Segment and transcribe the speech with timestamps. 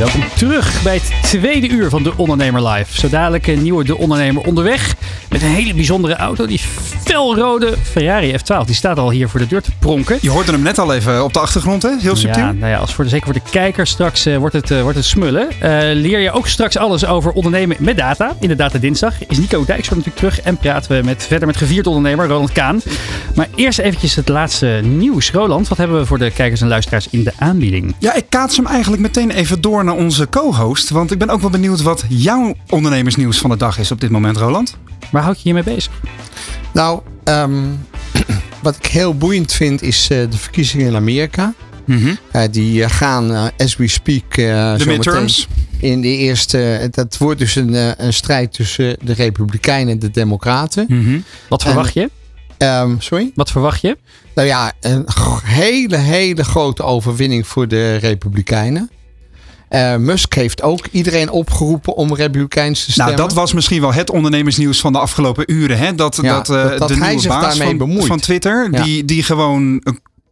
[0.00, 3.00] Welkom terug bij het tweede uur van De Ondernemer Live.
[3.00, 4.94] Zo dadelijk een nieuwe De Ondernemer onderweg.
[5.30, 6.46] Met een hele bijzondere auto.
[6.46, 6.60] Die
[7.04, 8.64] felrode Ferrari F12.
[8.66, 10.18] Die staat al hier voor de deur te pronken.
[10.20, 11.90] Je hoorde hem net al even op de achtergrond, hè?
[11.98, 12.44] Heel subtiel.
[12.44, 14.82] Ja, nou ja, als voor de, zeker voor de kijker straks uh, wordt, het, uh,
[14.82, 15.48] wordt het smullen.
[15.50, 18.36] Uh, leer je ook straks alles over ondernemen met data.
[18.40, 20.40] In de Data Dinsdag is Nico Dijkshoorn natuurlijk terug.
[20.40, 22.80] En praten we met, verder met gevierd ondernemer Roland Kaan.
[23.34, 25.30] Maar eerst eventjes het laatste nieuws.
[25.30, 27.94] Roland, wat hebben we voor de kijkers en luisteraars in de aanbieding?
[27.98, 30.90] Ja, ik kaats hem eigenlijk meteen even door naar onze co-host.
[30.90, 34.10] Want ik ben ook wel benieuwd wat jouw ondernemersnieuws van de dag is op dit
[34.10, 34.76] moment, Roland.
[35.10, 35.92] Waar houd je je mee bezig?
[36.72, 37.86] Nou, um,
[38.62, 41.54] wat ik heel boeiend vind is uh, de verkiezingen in Amerika.
[41.84, 42.18] Mm -hmm.
[42.32, 45.48] uh, die gaan, uh, as we speak, de midterms.
[45.78, 50.86] In de eerste, dat wordt dus een, een strijd tussen de Republikeinen en de Democraten.
[50.88, 51.24] Mm -hmm.
[51.48, 52.10] Wat verwacht en, je?
[52.66, 53.30] Um, sorry?
[53.34, 53.96] Wat verwacht je?
[54.34, 55.06] Nou ja, een
[55.44, 58.90] hele, hele grote overwinning voor de Republikeinen.
[59.70, 63.14] Uh, Musk heeft ook iedereen opgeroepen om Republikeins te stemmen.
[63.14, 65.78] Nou, dat was misschien wel het ondernemersnieuws van de afgelopen uren.
[65.78, 65.94] Hè?
[65.94, 68.06] Dat, ja, dat, uh, dat, dat de hij nieuwe zich baas daarmee van, bemoeit.
[68.06, 68.82] van Twitter, Ja.
[68.82, 69.82] die, die gewoon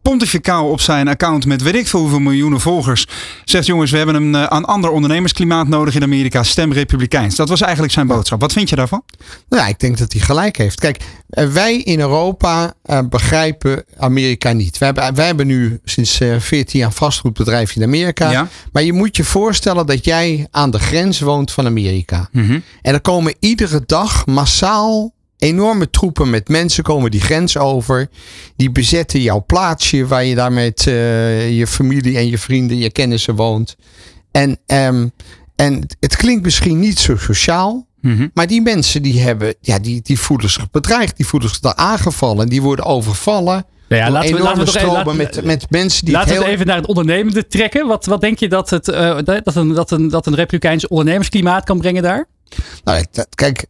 [0.01, 3.07] pontificaal op zijn account met weet ik veel hoeveel miljoenen volgers
[3.43, 6.43] zegt jongens, we hebben een, uh, een ander ondernemersklimaat nodig in Amerika.
[6.43, 7.35] Stem Republikeins.
[7.35, 8.41] Dat was eigenlijk zijn boodschap.
[8.41, 9.03] Wat vind je daarvan?
[9.49, 10.79] Nou, ja, ik denk dat hij gelijk heeft.
[10.79, 10.97] Kijk,
[11.29, 14.77] uh, wij in Europa uh, begrijpen Amerika niet.
[14.77, 18.31] Wij hebben, wij hebben nu sinds 14 jaar vastgoedbedrijf in Amerika.
[18.31, 18.47] Ja.
[18.71, 22.29] Maar je moet je voorstellen dat jij aan de grens woont van Amerika.
[22.31, 22.63] Mm -hmm.
[22.81, 28.09] En er komen iedere dag massaal enorme troepen met mensen komen die grens over.
[28.55, 32.91] Die bezetten jouw plaatsje waar je daar met uh, je familie en je vrienden, je
[32.91, 33.75] kennissen woont.
[34.31, 35.11] En, um,
[35.55, 37.87] en het klinkt misschien niet zo sociaal.
[38.01, 38.31] Mm -hmm.
[38.33, 41.17] Maar die mensen die hebben, ja, die, die voelen zich bedreigd.
[41.17, 42.47] Die voelen zich daar aangevallen.
[42.47, 43.65] Die worden overvallen.
[43.89, 46.43] Nou ja, laten we, laten we toch even, met, met mensen die laten het we
[46.43, 46.51] heel...
[46.51, 47.87] het even naar het ondernemende trekken.
[47.87, 51.63] Wat, wat denk je dat, het, uh, dat, een, dat, een, dat een republikeins ondernemersklimaat
[51.63, 52.27] kan brengen daar?
[52.83, 53.05] Nou,
[53.35, 53.65] kijk,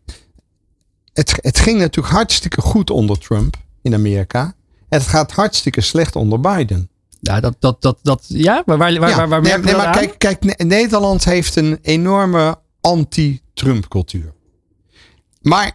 [1.19, 4.41] het, het ging natuurlijk hartstikke goed onder Trump in Amerika.
[4.89, 6.89] En het gaat hartstikke slecht onder Biden.
[7.19, 8.63] Ja, dat, dat, dat, dat, ja?
[8.65, 13.87] maar waar, waar, ja, waar, waar nee, maar kijk, kijk, Nederland heeft een enorme anti-Trump
[13.87, 14.33] cultuur.
[15.41, 15.71] Maar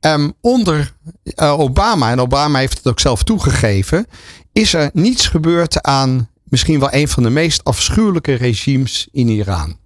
[0.00, 4.06] um, onder uh, Obama, en Obama heeft het ook zelf toegegeven,
[4.52, 9.76] is er niets gebeurd aan misschien wel een van de meest afschuwelijke regimes in Iran.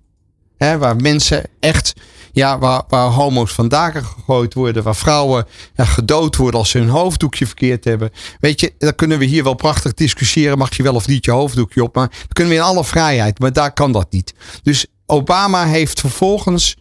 [0.57, 1.93] He, waar mensen echt,
[2.37, 6.79] ja, waar, waar homo's van daken gegooid worden, waar vrouwen ja, gedood worden als ze
[6.79, 8.11] hun hoofddoekje verkeerd hebben.
[8.41, 11.31] Weet je, dan kunnen we hier wel prachtig discussiëren, mag je wel of niet je
[11.31, 14.35] hoofddoekje op, maar dat kunnen we in alle vrijheid, maar daar kan dat niet.
[14.63, 16.77] Dus Obama heeft vervolgens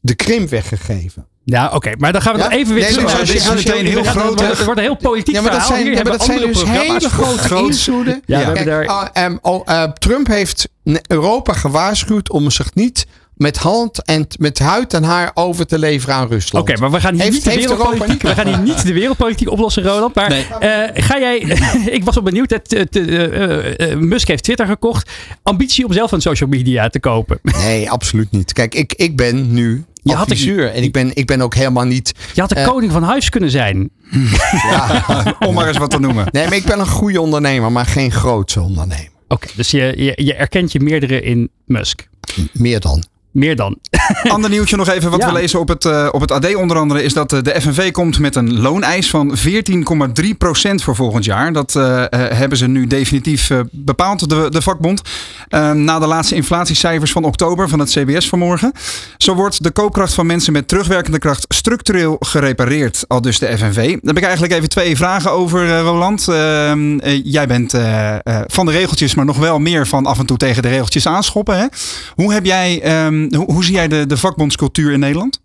[0.00, 1.26] de Krim weggegeven.
[1.44, 2.50] Ja, oké, okay, maar dan gaan we Ja?
[2.50, 2.92] even weer...
[2.96, 5.60] Nee, maar dit is meteen heel groot, Het wordt een heel politiek Ja, maar dat
[5.60, 5.76] verhaal.
[5.76, 8.22] zijn, Hier ja, maar dat zijn dus hele grote invloeden.
[8.26, 9.10] Ja, Kijk, daar...
[9.16, 10.68] uh, um, oh, uh, Trump heeft
[11.06, 13.06] Europa gewaarschuwd om zich niet
[13.36, 16.64] met hand en met huid en haar over te leveren aan Rusland.
[16.64, 18.92] Oké, okay, maar we gaan hier Heeft- niet de wereldpolitiek, we gaan hier niet de
[18.92, 20.14] wereldpolitiek oplossen, Roland.
[20.14, 20.42] Maar Nee.
[20.42, 21.38] uh, ga jij,
[21.98, 25.10] ik was wel benieuwd, het, uh, Musk heeft Twitter gekocht.
[25.42, 27.38] Ambitie om zelf een social media te kopen.
[27.64, 28.52] Nee, absoluut niet.
[28.52, 32.12] Kijk, ik, ik ben nu Je had en ik ben, ik ben ook helemaal niet...
[32.34, 32.66] Je had de Eh.
[32.68, 33.90] koning van huis kunnen zijn.
[34.70, 35.04] Ja,
[35.46, 36.26] Om maar eens wat te noemen.
[36.30, 39.08] nee, maar ik ben een goede ondernemer, maar geen grootse ondernemer.
[39.28, 42.08] Oké, dus je, je, je erkent je meerdere in Musk.
[42.52, 43.04] Meer dan.
[43.34, 43.78] Meer dan.
[44.22, 45.26] Ander nieuwtje nog even wat Ja.
[45.26, 47.90] we lezen op het, uh, op het AD onder andere is dat uh, de FNV
[47.90, 51.52] komt met een looneis van 14,3% voor volgend jaar.
[51.52, 55.02] Dat uh, uh, hebben ze nu definitief uh, bepaald, de, de vakbond.
[55.50, 58.72] Uh, na de laatste inflatiecijfers van oktober van het CBS vanmorgen.
[59.16, 63.74] Zo wordt de koopkracht van mensen met terugwerkende kracht structureel gerepareerd, al dus de FNV.
[63.74, 66.26] Daar heb ik eigenlijk even twee vragen over, uh, Roland.
[66.28, 70.26] Uh, jij bent uh, uh, van de regeltjes, maar nog wel meer van af en
[70.26, 71.58] toe tegen de regeltjes aanschoppen.
[71.58, 71.66] Hè?
[72.14, 73.04] Hoe heb jij...
[73.06, 75.40] Um, hoe, hoe, zie jij de, de vakbondscultuur in Nederland?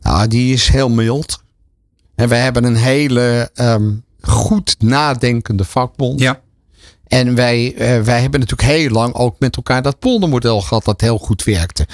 [0.00, 1.42] Nou, die is heel mild.
[2.14, 6.20] En wij hebben een hele um, goed nadenkende vakbond.
[6.20, 6.40] Ja.
[7.06, 11.00] En wij, uh, wij hebben natuurlijk heel lang ook met elkaar dat poldermodel gehad dat
[11.00, 11.86] heel goed werkte.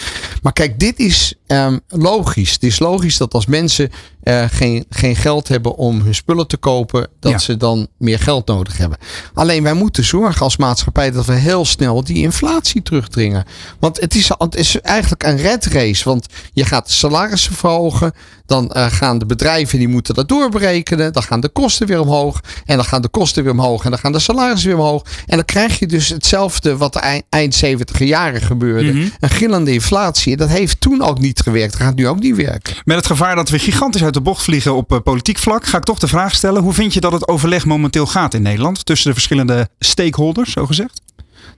[0.42, 2.52] Maar kijk, dit is um, logisch.
[2.52, 3.90] Het is logisch dat als mensen
[4.24, 7.38] uh, geen, geen geld hebben om hun spullen te kopen, dat Ja.
[7.38, 8.98] ze dan meer geld nodig hebben.
[9.34, 13.44] Alleen wij moeten zorgen als maatschappij dat we heel snel die inflatie terugdringen.
[13.80, 16.04] Want het is, het is eigenlijk een red race.
[16.04, 18.12] Want je gaat salarissen verhogen.
[18.46, 21.12] Dan uh, gaan de bedrijven die moeten dat doorberekenen.
[21.12, 22.40] Dan gaan de kosten weer omhoog.
[22.64, 23.84] En dan gaan de kosten weer omhoog.
[23.84, 25.02] En dan gaan de salarissen weer omhoog.
[25.26, 28.92] En dan krijg je dus hetzelfde wat eind, eind 70 jaren gebeurde.
[28.92, 29.08] Mhm.
[29.20, 30.36] Een gillende inflatie.
[30.36, 31.72] Dat heeft toen ook niet gewerkt.
[31.72, 32.74] Dat gaat nu ook niet werken.
[32.84, 35.76] Met het gevaar dat we gigantisch uit de bocht vliegen op eh, politiek vlak, ga
[35.76, 38.86] ik toch de vraag stellen: hoe vind je dat het overleg momenteel gaat in Nederland
[38.86, 41.00] tussen de verschillende stakeholders, zo gezegd?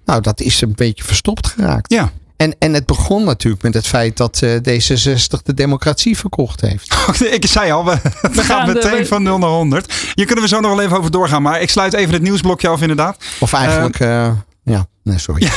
[0.05, 1.93] Nou, dat is een beetje verstopt geraakt.
[1.93, 2.13] Ja.
[2.37, 6.97] En, en het begon natuurlijk met het feit dat uh, D66 de democratie verkocht heeft.
[7.39, 9.07] ik zei al, we, we, we gaan meteen we...
[9.07, 9.95] van 0 naar 100.
[10.15, 11.43] Hier kunnen we zo nog wel even over doorgaan.
[11.43, 13.17] Maar ik sluit even het nieuwsblokje af inderdaad.
[13.41, 14.01] Of eigenlijk...
[14.01, 14.31] Uh,
[14.63, 15.43] ja, nee, sorry.
[15.43, 15.51] Ja,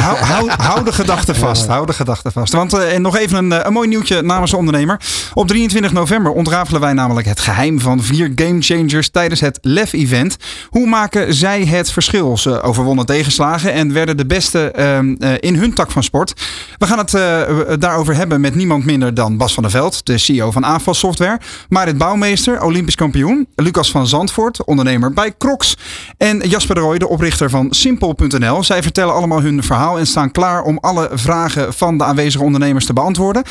[0.00, 1.66] hou, hou, hou, de gedachte vast.
[1.66, 2.52] Hou de gedachte vast.
[2.52, 5.00] Want uh, nog even een, een, mooi nieuwtje namens de ondernemer.
[5.34, 10.36] Op 23 november ontrafelen wij namelijk het geheim van vier game changers tijdens het LEF-event.
[10.68, 12.38] Hoe maken zij het verschil?
[12.38, 16.34] Ze overwonnen tegenslagen en werden de beste uh, in hun tak van sport.
[16.78, 17.42] We gaan het uh,
[17.78, 21.40] daarover hebben met niemand minder dan Bas van der Veld, de CEO van AFAS Software.
[21.68, 23.46] Marit Bouwmeester, Olympisch kampioen.
[23.54, 25.76] Lucas van Zandvoort, ondernemer bij Crocs.
[26.16, 28.62] En Jasper de Rooij, de oprichter van Simpel.nl.
[28.64, 32.86] Zij vertellen allemaal hun verhaal en staan klaar om alle vragen van de aanwezige ondernemers
[32.86, 33.42] te beantwoorden.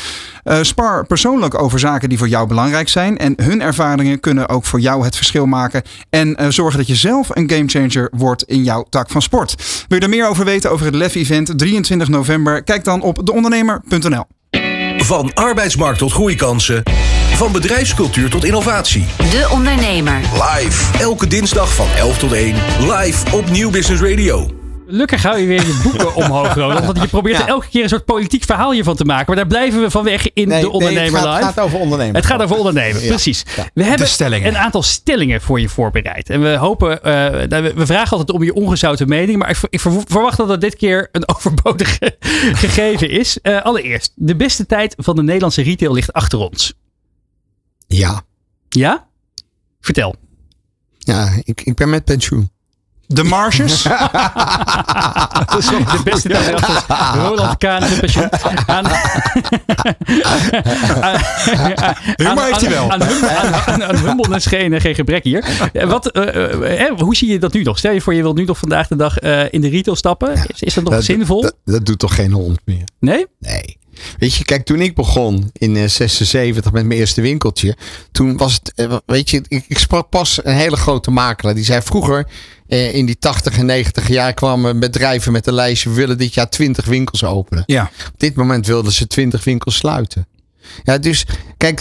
[0.44, 3.18] Uh, spar persoonlijk over zaken die voor jou belangrijk zijn.
[3.18, 5.82] En hun ervaringen kunnen ook voor jou het verschil maken.
[6.10, 9.54] En uh, zorgen dat je zelf een gamechanger wordt in jouw tak van sport.
[9.88, 12.62] Wil je er meer over weten over het LEF-event 23 november?
[12.62, 14.24] Kijk dan op deondernemer.nl.
[14.96, 16.82] Van arbeidsmarkt tot groeikansen.
[17.34, 19.04] Van bedrijfscultuur tot innovatie.
[19.16, 20.20] De Ondernemer.
[20.20, 20.98] Live.
[20.98, 22.54] Elke dinsdag van 11 tot 1.
[22.80, 24.63] Live op Nieuw Business Radio.
[24.86, 26.84] Gelukkig hou je weer je boeken omhoog, Roland.
[26.84, 27.42] Want je probeert ja.
[27.42, 29.24] er elke keer een soort politiek verhaal hiervan te maken.
[29.26, 31.46] Maar daar blijven we van weg in nee, de ondernemer nee, het gaat, live.
[31.46, 32.14] Het gaat over ondernemen.
[32.14, 33.08] Het gaat over ondernemen, ja.
[33.08, 33.44] precies.
[33.56, 33.66] Ja.
[33.74, 36.30] We hebben een aantal stellingen voor je voorbereid.
[36.30, 37.00] En we hopen, uh,
[37.74, 39.38] we vragen altijd om je ongezouten mening.
[39.38, 42.16] Maar ik, ik verwacht dat het dit keer een overbodige
[42.64, 43.38] gegeven is.
[43.42, 46.74] Uh, allereerst, de beste tijd van de Nederlandse retail ligt achter ons.
[47.86, 48.22] Ja.
[48.68, 49.06] Ja?
[49.80, 50.14] Vertel.
[50.98, 52.50] Ja, ik, ik ben met pensioen.
[53.06, 53.82] De marges.
[53.82, 53.90] de
[56.04, 56.60] beste tijd
[57.14, 58.28] Roland Kaan pensioen.
[58.66, 58.84] Aan,
[62.16, 62.90] Humor heeft hij wel.
[62.90, 65.44] Aan, aan, aan, aan humbleness geen, geen gebrek hier.
[65.72, 67.78] Wat, uh, uh, hoe zie je dat nu nog?
[67.78, 70.32] Stel je voor, je wilt nu nog vandaag de dag uh, in de retail stappen.
[70.32, 71.42] Is, is dat nog dat, zinvol?
[71.42, 72.84] Dat, dat, doet toch geen hond meer?
[72.98, 73.26] Nee?
[73.38, 73.76] Nee.
[74.18, 77.76] Weet je, kijk, toen ik begon in uh, 76 met mijn eerste winkeltje,
[78.12, 81.54] toen was het, uh, weet je, ik, ik sprak pas een hele grote makelaar.
[81.54, 82.26] Die zei vroeger,
[82.68, 86.34] uh, in die 80 en 90 jaar kwamen bedrijven met een lijstje, we willen dit
[86.34, 87.62] jaar 20 winkels openen.
[87.66, 87.90] Ja.
[88.06, 90.26] Op dit moment wilden ze 20 winkels sluiten.
[90.82, 91.26] Ja, dus
[91.56, 91.80] kijk,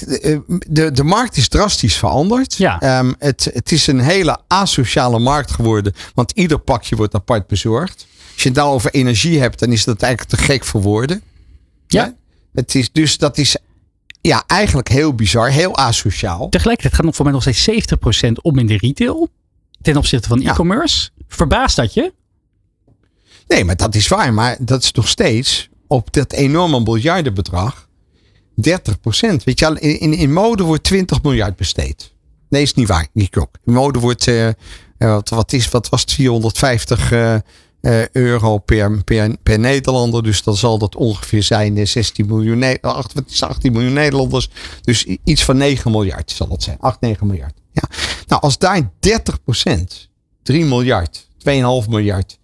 [0.67, 2.55] de, de markt is drastisch veranderd.
[2.55, 2.99] Ja.
[2.99, 8.05] Um, het, het is een hele asociale markt geworden, want ieder pakje wordt apart bezorgd.
[8.33, 11.21] Als je het nou over energie hebt, dan is dat eigenlijk te gek voor woorden.
[11.93, 12.15] Ja.
[12.53, 13.57] Het is, dus dat is
[14.21, 16.49] ja, eigenlijk heel bizar, heel asociaal.
[16.49, 17.93] Tegelijkertijd gaat nog voor mij nog steeds
[18.29, 19.29] 70% om in de retail.
[19.81, 21.09] Ten opzichte van e-commerce.
[21.27, 22.13] Verbaast dat je?
[23.47, 24.33] Nee, maar dat is waar.
[24.33, 27.87] Maar dat is nog steeds op dat enorme miljardenbedrag
[28.55, 32.13] 30% Weet je al, in, in, mode wordt 20 miljard besteed.
[32.49, 33.07] Nee, is niet waar.
[33.13, 33.55] Niet klok.
[33.65, 34.49] In mode wordt, uh,
[34.97, 37.39] wat, wat, is, wat was het, 450 uh, uh,
[38.11, 40.23] euro per, per, per Nederlander.
[40.23, 44.49] Dus dan zal dat ongeveer zijn 16 miljoen, 18 miljoen Nederlanders.
[44.81, 46.77] Dus iets van 9 miljard zal het zijn.
[46.79, 47.53] 8, 9 miljard.
[47.71, 47.83] Ja.
[48.27, 50.09] Nou, als daar 30%
[50.43, 52.37] 3 miljard, 2,5 miljard,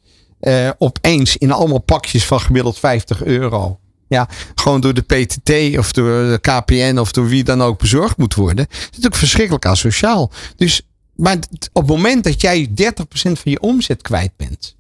[0.77, 3.79] opeens in allemaal pakjes van gemiddeld 50 euro.
[4.07, 8.17] Ja, gewoon door de PTT of door de KPN of door wie dan ook bezorgd
[8.17, 8.65] moet worden.
[8.69, 10.31] Dat is natuurlijk verschrikkelijk asociaal.
[10.55, 10.81] Dus,
[11.15, 11.37] maar
[11.73, 12.71] op het moment dat jij 30%
[13.11, 14.75] van je omzet kwijt bent,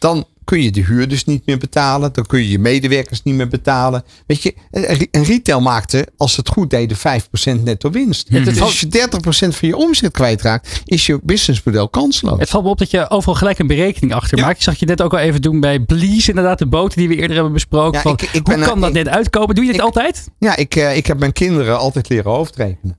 [0.00, 2.12] dan kun je de huur dus niet meer betalen.
[2.12, 4.04] Dan kun je je medewerkers niet meer betalen.
[4.26, 4.54] Weet je,
[5.10, 7.00] een retail maakte, als het goed deden, 5%
[7.62, 8.30] netto winst.
[8.30, 8.44] Mm.
[8.44, 12.38] Dus als je 30% van je omzet kwijtraakt, is je businessmodel kansloos.
[12.38, 14.44] Het valt me op dat je overal gelijk een berekening achter ja.
[14.44, 14.56] maakt.
[14.56, 17.14] Ik zag je net ook al even doen bij Blees, inderdaad, de boten die we
[17.14, 17.92] eerder hebben besproken.
[17.92, 19.54] Ja, van, ik, ik hoe ben, kan dat ik, net uitkomen?
[19.54, 20.28] Doe je dit altijd?
[20.38, 22.98] Ja, ik, uh, ik heb mijn kinderen altijd leren hoofdrekenen.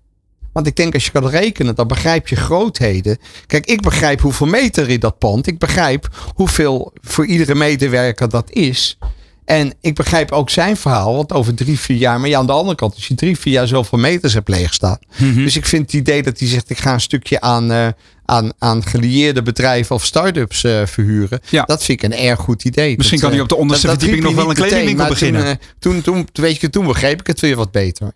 [0.53, 3.17] Want ik denk als je kan rekenen, dan begrijp je grootheden.
[3.47, 5.47] Kijk, ik begrijp hoeveel meter in dat pand.
[5.47, 8.97] Ik begrijp hoeveel voor iedere medewerker dat is.
[9.45, 12.19] En ik begrijp ook zijn verhaal, want over drie, vier jaar.
[12.19, 14.97] Maar ja, aan de andere kant, als je drie, vier jaar zoveel meters hebt leegstaan.
[15.17, 15.43] Mm -hmm.
[15.43, 17.87] Dus ik vind het idee dat hij zegt: ik ga een stukje aan, uh,
[18.25, 21.39] aan, aan gelieerde bedrijven of start-ups eh, verhuren.
[21.49, 21.63] Ja.
[21.63, 22.97] Dat vind ik een erg goed idee.
[22.97, 25.07] Misschien Dat, kan hij eh, op de onderste dat- verdieping nog wel een meteen, kledingwinkel
[25.07, 25.59] beginnen.
[25.79, 28.11] Toen, eh, toen, toen, weet je, toen begreep ik het weer wat beter.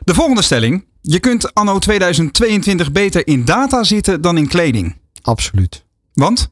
[0.00, 0.84] De volgende stelling.
[1.02, 4.96] Je kunt anno 2022 beter in data zitten dan in kleding.
[5.22, 5.84] Absoluut.
[6.12, 6.50] Want?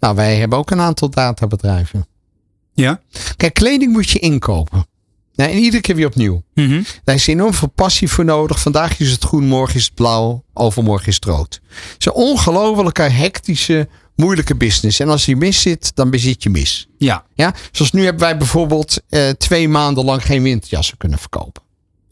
[0.00, 2.06] Nou, wij hebben ook een aantal databedrijven.
[2.74, 3.00] Ja.
[3.36, 4.86] Kijk, kleding moet je inkopen.
[5.34, 6.42] Nou, en iedere keer weer opnieuw.
[7.04, 8.60] Daar is enorm veel passie voor nodig.
[8.60, 11.60] Vandaag is het groen, morgen is het blauw, overmorgen is het rood.
[11.68, 15.00] Het is een ongelofelijke hectische, moeilijke business.
[15.00, 16.88] En als je mis zit, dan zit je mis.
[16.98, 17.24] Ja.
[17.34, 17.54] Ja?
[17.72, 21.62] Zoals nu hebben wij bijvoorbeeld eh, twee maanden lang geen winterjassen kunnen verkopen.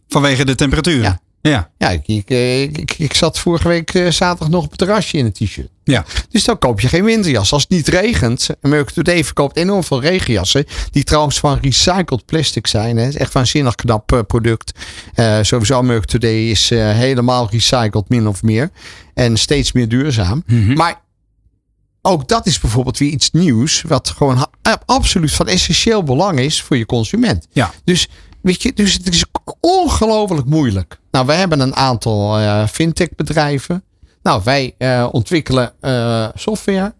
[0.09, 1.03] Vanwege de temperatuur.
[1.03, 1.21] Ja.
[1.43, 1.71] Ja.
[1.79, 2.31] Ja, ik, ik,
[2.79, 5.69] ik, ik, zat vorige week eh, zaterdag nog op het terrasje in een t-shirt.
[5.85, 6.05] Ja.
[6.31, 7.53] Dus dan koop je geen winterjas.
[7.53, 8.49] Als het niet regent.
[8.61, 10.65] En Merck Today verkoopt enorm veel regenjassen.
[10.91, 12.97] Die trouwens van recycled plastic zijn.
[12.97, 13.03] Hè.
[13.03, 14.73] Het is echt waanzinnig knap eh, product.
[15.15, 18.71] Eh, sowieso Merck Today is helemaal recycled min of meer.
[19.15, 20.43] En steeds meer duurzaam.
[20.47, 20.73] Mhm.
[20.73, 21.01] Maar
[22.03, 23.83] ook dat is bijvoorbeeld weer iets nieuws.
[23.83, 24.49] Wat gewoon
[24.85, 27.47] absoluut van essentieel belang is voor je consument.
[27.53, 27.71] Ja.
[27.85, 28.09] Dus,
[28.43, 29.25] weet je, dus het is
[29.61, 30.99] ongelooflijk moeilijk.
[31.11, 33.85] Nou, wij hebben een aantal eh, fintech bedrijven.
[34.23, 36.95] Nou, wij eh, ontwikkelen eh, software.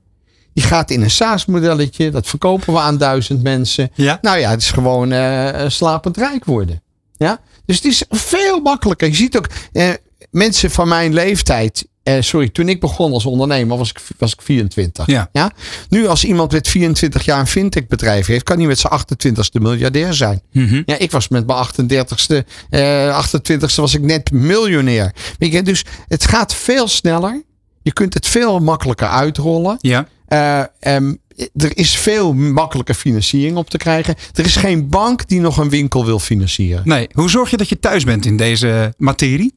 [0.55, 2.11] Die gaat in een SaaS-modelletje.
[2.11, 3.91] Dat verkopen we aan duizend mensen.
[3.95, 4.19] Ja.
[4.21, 5.13] Nou ja, het is gewoon
[5.71, 6.83] slapend rijk worden.
[7.17, 7.41] Ja?
[7.67, 9.09] Dus het is veel makkelijker.
[9.09, 9.47] Je ziet ook
[10.31, 11.87] mensen van mijn leeftijd.
[12.03, 15.07] Eh, sorry, toen ik begon als ondernemer was ik, was ik 24.
[15.07, 15.53] Ja.
[15.89, 19.61] Nu als iemand met 24 jaar een fintech bedrijf heeft, kan hij met zijn 28ste
[19.61, 20.43] miljardair zijn.
[20.53, 20.83] Mhm.
[20.87, 25.15] Ja, ik was met mijn 38ste, eh 28ste was ik net miljonair.
[25.39, 27.43] Weet je, dus het gaat veel sneller.
[27.83, 29.77] Je kunt het veel makkelijker uitrollen.
[29.81, 30.09] Ja.
[30.27, 31.15] Eh, ehm,
[31.57, 34.15] er is veel makkelijker financiering op te krijgen.
[34.35, 36.83] Er is geen bank die nog een winkel wil financieren.
[36.85, 37.09] Nee.
[37.13, 39.55] Hoe zorg je dat je thuis bent in deze materie?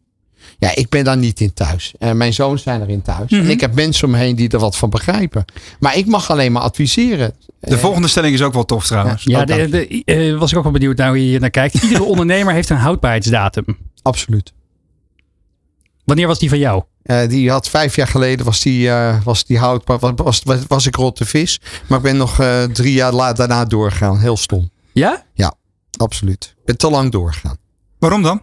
[0.58, 1.94] Ja, ik ben daar niet in thuis.
[2.00, 3.32] Eh, mijn zoons zijn erin thuis.
[3.32, 3.42] Mhm.
[3.42, 5.46] En ik heb mensen om me heen die er wat van begrijpen.
[5.80, 7.34] Maar ik mag alleen maar adviseren.
[7.60, 9.24] De volgende stelling is ook wel tof trouwens.
[9.24, 11.40] Ja, Oh, de, dank de, eh, was ik ook wel benieuwd naar hoe je hier
[11.40, 11.74] naar kijkt.
[11.84, 13.66] Iedere ondernemer heeft een houdbaarheidsdatum.
[14.02, 14.54] Absoluut.
[16.04, 16.84] Wanneer was die van jou?
[17.04, 20.00] Eh, die had vijf jaar geleden was die, eh, was die houdbaar.
[20.00, 21.60] Was, was, was, was ik rotte vis.
[21.88, 24.20] Maar ik ben nog eh, drie jaar la- daarna doorgegaan.
[24.20, 24.70] Heel stom.
[24.94, 25.24] Ja?
[25.98, 26.54] Absoluut.
[26.58, 27.58] Ik ben te lang doorgegaan.
[28.00, 28.42] Waarom dan?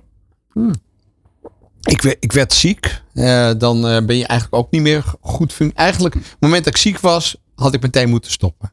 [1.82, 3.02] Ik werd, ik werd ziek.
[3.14, 5.56] Eh, dan eh, ben je eigenlijk ook niet meer goed.
[5.74, 8.72] Eigenlijk, op het moment dat ik ziek was, had ik meteen moeten stoppen.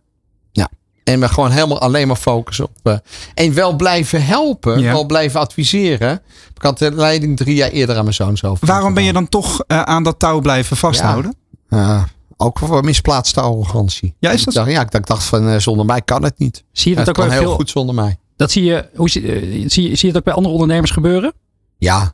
[0.51, 0.69] Ja.
[1.03, 2.71] En me gewoon helemaal alleen maar focussen op.
[2.83, 2.97] eh,
[3.33, 4.91] en wel blijven helpen, Ja.
[4.91, 6.21] wel blijven adviseren.
[6.55, 8.67] Ik had de leiding drie jaar eerder aan mijn zoons over.
[8.67, 11.35] Waarom ben je dan toch eh, aan dat touw blijven vasthouden?
[11.69, 12.03] Eh,
[12.37, 14.15] ook voor misplaatste arrogantie.
[14.19, 16.23] Ja, is ik dat dacht, ja, ik dacht- ik dacht van eh, zonder mij kan
[16.23, 16.63] het niet.
[16.71, 17.53] Zie je dat het ook wel heel veel?
[17.55, 18.17] goed zonder mij.
[18.35, 19.21] Dat zie je, hoe, zie,
[19.69, 21.33] zie, je- zie je het ook bij andere ondernemers gebeuren?
[21.77, 22.13] Ja.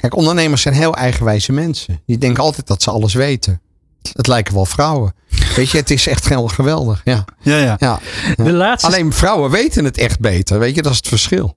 [0.00, 2.02] Kijk, ondernemers zijn heel eigenwijze mensen.
[2.06, 3.60] Die denken altijd dat ze alles weten.
[4.12, 5.14] Het lijken wel vrouwen.
[5.56, 7.00] Weet je, het is echt heel geweldig.
[7.04, 7.24] Ja.
[7.40, 7.76] Ja, ja.
[7.78, 7.98] Ja.
[8.36, 10.58] De laatste, Alleen vrouwen weten het echt beter.
[10.58, 11.56] Weet je, dat is het verschil.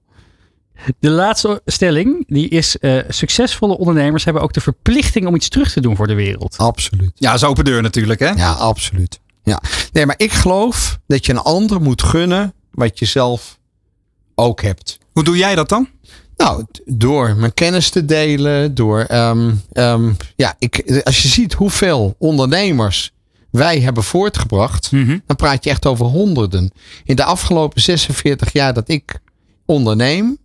[0.98, 5.72] de laatste stelling die is: eh, succesvolle ondernemers hebben ook de verplichting om iets terug
[5.72, 6.56] te doen voor de wereld.
[6.58, 7.12] Absoluut.
[7.14, 8.30] Ja, dat is open deur natuurlijk hè?
[8.30, 9.20] Ja, absoluut.
[9.42, 9.62] Ja.
[9.92, 13.58] Nee, maar ik geloof dat je een ander moet gunnen wat je zelf
[14.34, 14.98] ook hebt.
[15.12, 15.88] Hoe doe jij dat dan?
[16.36, 22.14] Nou, door mijn kennis te delen, door, ehm, ehm, ja, ik, als je ziet hoeveel
[22.18, 23.12] ondernemers
[23.50, 24.90] wij hebben voortgebracht,
[25.26, 26.70] dan praat je echt over honderden.
[27.04, 29.18] In de afgelopen 46 jaar dat ik
[29.66, 30.38] onderneem,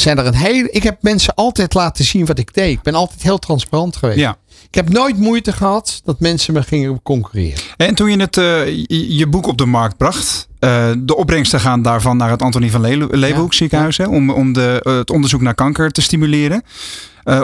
[0.00, 0.70] zijn er een hele.
[0.70, 2.72] Ik heb mensen altijd laten zien wat ik deed.
[2.72, 4.18] Ik ben altijd heel transparant geweest.
[4.18, 4.36] Ja.
[4.68, 7.58] Ik heb nooit moeite gehad dat mensen me gingen concurreren.
[7.76, 8.84] En toen je het, eh,
[9.18, 12.80] je, boek op de markt bracht, eh, de opbrengsten gaan daarvan naar het Antonie van
[12.80, 16.62] Leeuw- Leeuwenhoek ziekenhuis, hè, om, om de, eh, het onderzoek naar kanker te stimuleren.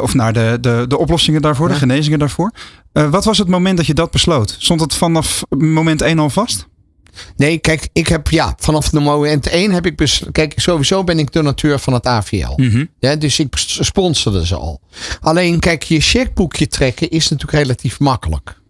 [0.00, 2.52] Of naar de, de, de oplossingen daarvoor, de genezingen daarvoor.
[2.92, 4.56] Wat was het moment dat je dat besloot?
[4.58, 6.66] Stond het vanaf moment 1 al vast?
[7.36, 11.18] Nee, kijk, ik heb ja, vanaf de moment 1 heb ik bes- Kijk, sowieso ben
[11.18, 12.52] ik donateur van het AVL.
[12.98, 14.80] Ja, dus ik sponsorde ze al.
[15.20, 18.62] Alleen, kijk, je checkboekje trekken is natuurlijk relatief makkelijk.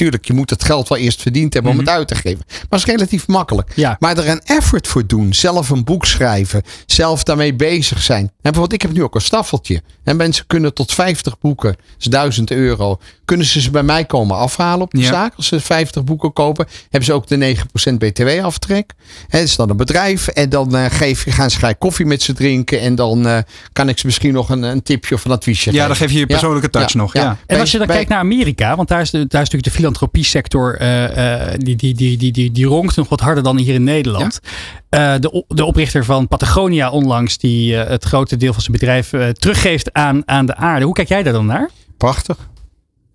[0.00, 2.42] Tuurlijk, je moet het geld wel eerst verdiend hebben om het uit te geven.
[2.46, 3.72] Maar het is relatief makkelijk.
[3.74, 3.96] Ja.
[3.98, 8.22] Maar er een effort voor doen, zelf een boek schrijven, zelf daarmee bezig zijn.
[8.24, 9.82] En bijvoorbeeld, ik heb nu ook een staffeltje.
[10.04, 14.04] En mensen kunnen tot 50 boeken, dat is 1000 euro, kunnen ze ze bij mij
[14.04, 15.06] komen afhalen op de Ja.
[15.06, 15.34] zaak.
[15.36, 18.92] Als ze 50 boeken kopen, hebben ze ook de 9% BTW-aftrek.
[19.28, 22.32] Het is dan een bedrijf en dan eh, geef, gaan ze gelijk koffie met ze
[22.32, 22.80] drinken.
[22.80, 23.38] En dan eh,
[23.72, 25.86] kan ik ze misschien nog een, een tipje of een adviesje Ja, geven.
[25.88, 27.36] dan geef je je persoonlijke touch nog, ja.
[27.46, 29.64] En als je dan bij- kijkt naar Amerika, want daar is, de, daar is natuurlijk
[29.64, 33.42] de filantropie sector, eh, eh, die, die, die, die, die, die ronkt nog wat harder
[33.42, 34.40] dan hier in Nederland.
[34.88, 39.92] Eh, de, de oprichter van Patagonia onlangs, die het grote deel van zijn bedrijf teruggeeft
[39.92, 40.84] aan, aan de aarde.
[40.84, 41.70] Hoe kijk jij daar dan naar?
[41.96, 42.36] Prachtig.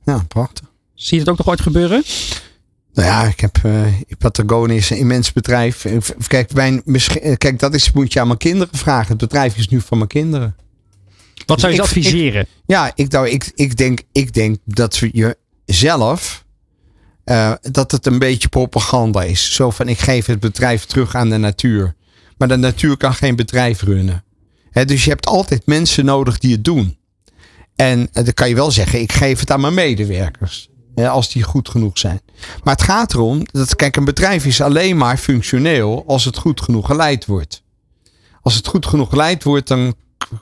[0.05, 0.63] Ja, prachtig.
[0.93, 2.03] Zie je het ook nog ooit gebeuren?
[2.93, 5.85] Nou ja, ik heb uh, Patagonia is een immens bedrijf.
[6.27, 6.83] Kijk, mijn,
[7.37, 9.09] kijk, dat is, moet je aan mijn kinderen vragen.
[9.09, 10.55] Het bedrijf is nu van mijn kinderen.
[11.45, 12.41] Wat zou je dus adviseren?
[12.41, 16.44] Ik, ja, ik, nou, ik, ik, denk, ik denk dat je zelf
[17.25, 19.53] uh, dat het een beetje propaganda is.
[19.53, 21.95] Zo van ik geef het bedrijf terug aan de natuur.
[22.37, 24.23] Maar de natuur kan geen bedrijf runnen.
[24.85, 26.97] Dus je hebt altijd mensen nodig die het doen.
[27.75, 30.69] En uh, dan kan je wel zeggen, ik geef het aan mijn medewerkers.
[30.95, 32.21] als die goed genoeg zijn.
[32.63, 36.61] Maar het gaat erom dat, kijk, een bedrijf is alleen maar functioneel als het goed
[36.61, 37.63] genoeg geleid wordt.
[38.41, 39.95] Als het goed genoeg geleid wordt, dan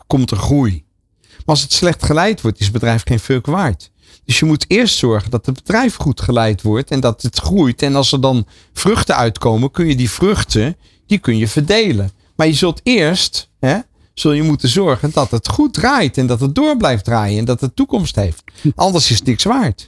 [0.07, 0.85] komt er groei.
[1.21, 3.91] Maar als het slecht geleid wordt, is het bedrijf geen fuck waard.
[4.25, 7.81] Dus je moet eerst zorgen dat het bedrijf goed geleid wordt en dat het groeit.
[7.81, 10.77] En als er dan vruchten uitkomen, kun je die vruchten,
[11.07, 12.11] die kun je verdelen.
[12.35, 13.77] Maar je zult eerst, hè,
[14.13, 17.45] zul je moeten zorgen dat het goed draait en dat het door blijft draaien en
[17.45, 18.43] dat het toekomst heeft.
[18.75, 19.87] Anders is het niks waard.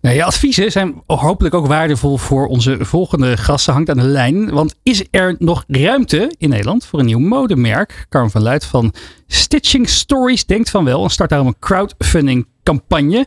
[0.00, 3.72] Nou, je adviezen zijn hopelijk ook waardevol voor onze volgende gasten.
[3.72, 4.50] Hangt aan de lijn.
[4.50, 8.06] Want is er nog ruimte in Nederland voor een nieuw modemerk?
[8.08, 8.94] Carmen van Luit van
[9.26, 13.26] Stitching Stories denkt van wel en start daarom een crowdfunding campagne.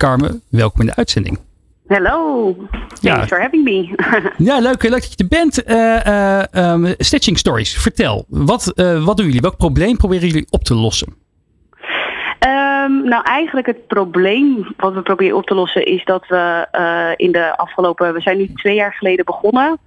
[0.00, 1.38] Carmen, welkom in de uitzending.
[1.86, 2.54] Hallo,
[3.00, 3.94] thanks for having me.
[4.50, 5.68] ja, leuk, leuk dat je er bent.
[5.68, 8.24] Uh, um, Stitching Stories, vertel.
[8.28, 9.40] Wat, uh, wat doen jullie?
[9.40, 11.08] Welk probleem proberen jullie op te lossen?
[11.08, 16.66] Um, nou, eigenlijk het probleem wat we proberen op te lossen is dat we
[17.16, 18.14] in de afgelopen...
[18.14, 19.78] We zijn nu twee jaar geleden begonnen.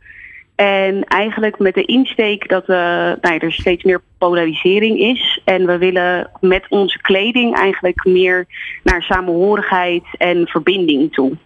[0.56, 5.42] En eigenlijk met de insteek dat nou, er steeds meer polarisering is.
[5.46, 8.46] En we willen met onze kleding eigenlijk meer
[8.84, 11.38] naar samenhorigheid en verbinding toe.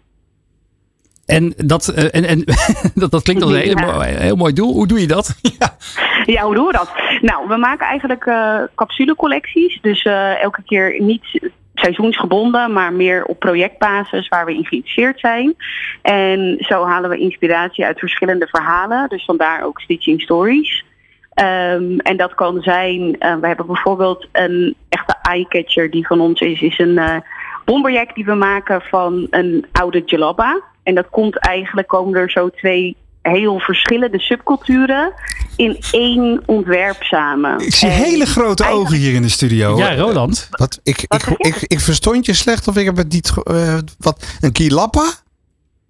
[1.27, 2.43] En dat, uh, en, en,
[3.01, 4.01] dat, dat klinkt als een hele, ja.
[4.01, 4.73] heel mooi doel.
[4.73, 5.35] Hoe doe je dat?
[5.59, 5.77] Ja.
[6.25, 6.91] ja, hoe doen we dat?
[7.21, 9.79] Nou, we maken eigenlijk uh, capsulecollecties.
[9.81, 15.55] Dus uh, elke keer niet seizoensgebonden, maar meer op projectbasis waar we in geïnteresseerd zijn.
[16.01, 19.09] En zo halen we inspiratie uit verschillende verhalen.
[19.09, 20.85] Dus vandaar ook Stitching Stories.
[21.39, 26.41] Um, en dat kan zijn, uh, we hebben bijvoorbeeld een echte eyecatcher die van ons
[26.41, 27.15] is, is een uh,
[27.65, 30.61] bomberjack die we maken van een oude jalaba.
[30.83, 35.13] En dat komt eigenlijk, komen er zo twee heel verschillende subculturen
[35.57, 37.59] in één ontwerp samen.
[37.59, 39.77] Ik zie hele grote ogen hier in de studio.
[39.77, 40.47] Ja, Roland.
[40.51, 43.33] Wat, ik, ik, ik, ik, verstond je slecht of ik heb het niet...
[43.43, 45.05] Uh, wat, een kilappa?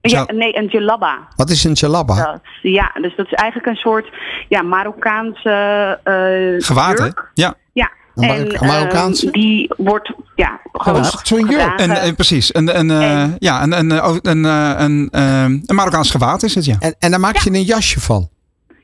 [0.01, 1.27] Ja, nee, een jalaba.
[1.35, 2.15] Wat is een jalaba?
[2.15, 4.09] Dat, ja, dus dat is eigenlijk een soort
[4.49, 7.55] ja, Marokkaanse uh, Gewaad, Ja.
[7.73, 9.25] Ja, en Marokkaanse?
[9.25, 11.79] Uh, die wordt ja, gewoon oh, zo'n jurk.
[11.79, 16.43] En, en, precies, een, een, en, ja, een, een, een, een, een, een Marokkaans gewaad
[16.43, 16.75] is het, ja.
[16.79, 17.57] En, en daar maak je ja.
[17.57, 18.29] een jasje van?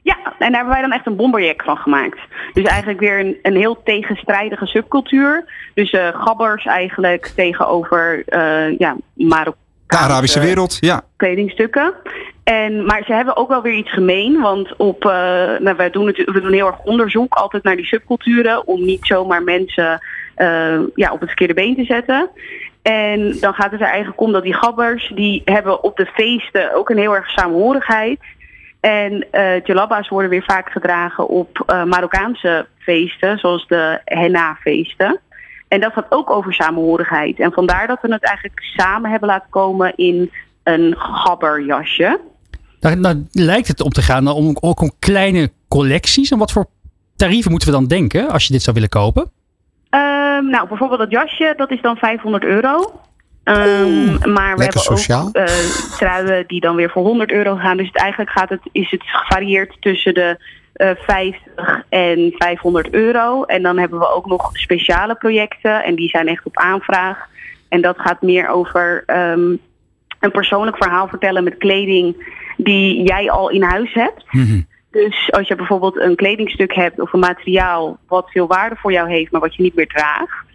[0.04, 2.20] Ja, en daar hebben wij dan echt een bomberjack van gemaakt.
[2.54, 5.46] Dus eigenlijk weer een, een heel tegenstrijdige subcultuur.
[5.74, 9.62] Dus uh, gabbers eigenlijk tegenover uh, ja, Marokkaanse...
[9.88, 11.02] De Arabische wereld, ja.
[11.16, 11.94] Kledingstukken.
[12.44, 14.42] En, maar ze hebben ook wel weer iets gemeen.
[14.42, 15.12] Want op, uh,
[15.60, 18.68] nou, wij doen het, we doen heel erg onderzoek altijd naar die subculturen.
[18.68, 20.02] Om niet zomaar mensen
[20.38, 22.30] uh, ja, op het verkeerde been te zetten.
[22.82, 26.76] En dan gaat het er eigenlijk om dat die gabbers, die hebben op de feesten
[26.76, 28.20] ook een heel erg samenhorigheid.
[28.84, 35.20] En uh, jalaba's worden weer vaak gedragen op uh, Marokkaanse feesten, zoals de henna-feesten.
[35.68, 37.40] En dat gaat ook over samenhorigheid.
[37.40, 40.32] En vandaar dat we het eigenlijk samen hebben laten komen in
[40.64, 42.20] een gabberjasje.
[42.80, 46.32] Nou, nou lijkt het om te gaan om, ook om kleine collecties.
[46.32, 46.66] En wat voor
[47.16, 49.22] tarieven moeten we dan denken als je dit zou willen kopen?
[49.90, 53.02] Um, nou, bijvoorbeeld dat jasje, dat is dan 500 euro.
[53.44, 55.28] Um, maar we hebben sociaal.
[55.28, 55.46] ook uh,
[55.98, 57.78] truien die dan weer voor 100 euro gaan.
[57.78, 60.38] Dus het, eigenlijk gaat het, is het gevarieerd tussen de
[60.76, 63.44] uh, 50 en 500 euro.
[63.44, 65.84] En dan hebben we ook nog speciale projecten.
[65.84, 67.28] En die zijn echt op aanvraag.
[67.70, 69.60] En dat gaat meer over um,
[70.20, 74.24] een persoonlijk verhaal vertellen met kleding die jij al in huis hebt.
[74.32, 74.44] Mhm.
[74.44, 74.72] Mm -hmm.
[74.92, 79.10] Dus als je bijvoorbeeld een kledingstuk hebt of een materiaal wat veel waarde voor jou
[79.10, 80.46] heeft, maar wat je niet meer draagt.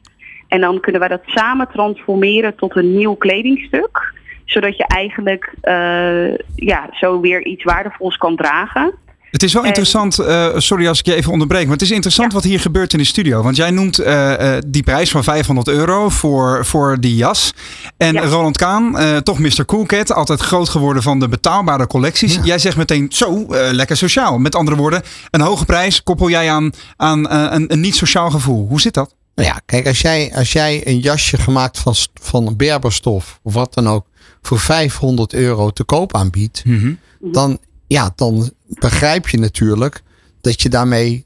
[0.49, 4.17] En dan kunnen wij dat samen transformeren tot een nieuw kledingstuk.
[4.45, 8.95] Zodat je eigenlijk uh, ja, zo weer iets waardevols kan dragen.
[9.31, 11.91] Het is wel en, interessant, uh, sorry als ik je even onderbreek, maar het is
[11.91, 12.35] interessant ja.
[12.35, 13.43] wat hier gebeurt in de studio.
[13.43, 17.55] Want jij noemt uh, uh, die prijs van 500 euro voor, voor die jas.
[17.97, 18.25] En ja.
[18.25, 19.65] Roland Kaan, toch Mr.
[19.65, 22.35] Coolcat, altijd groot geworden van de betaalbare collecties.
[22.35, 22.43] Ja.
[22.45, 24.39] Jij zegt meteen, zo, lekker sociaal.
[24.39, 28.67] Met andere woorden, een hoge prijs koppel jij aan, aan een, een niet sociaal gevoel.
[28.69, 29.18] Hoe zit dat?
[29.39, 33.75] Nou ja, kijk, als jij, als jij een jasje gemaakt van, van berberstof of wat
[33.75, 34.07] dan ook
[34.43, 36.75] voor 500 euro te koop aanbiedt, Mhm.
[36.77, 37.33] mm -hmm.
[37.33, 40.03] dan, ja, dan begrijp je natuurlijk
[40.41, 41.25] dat je daarmee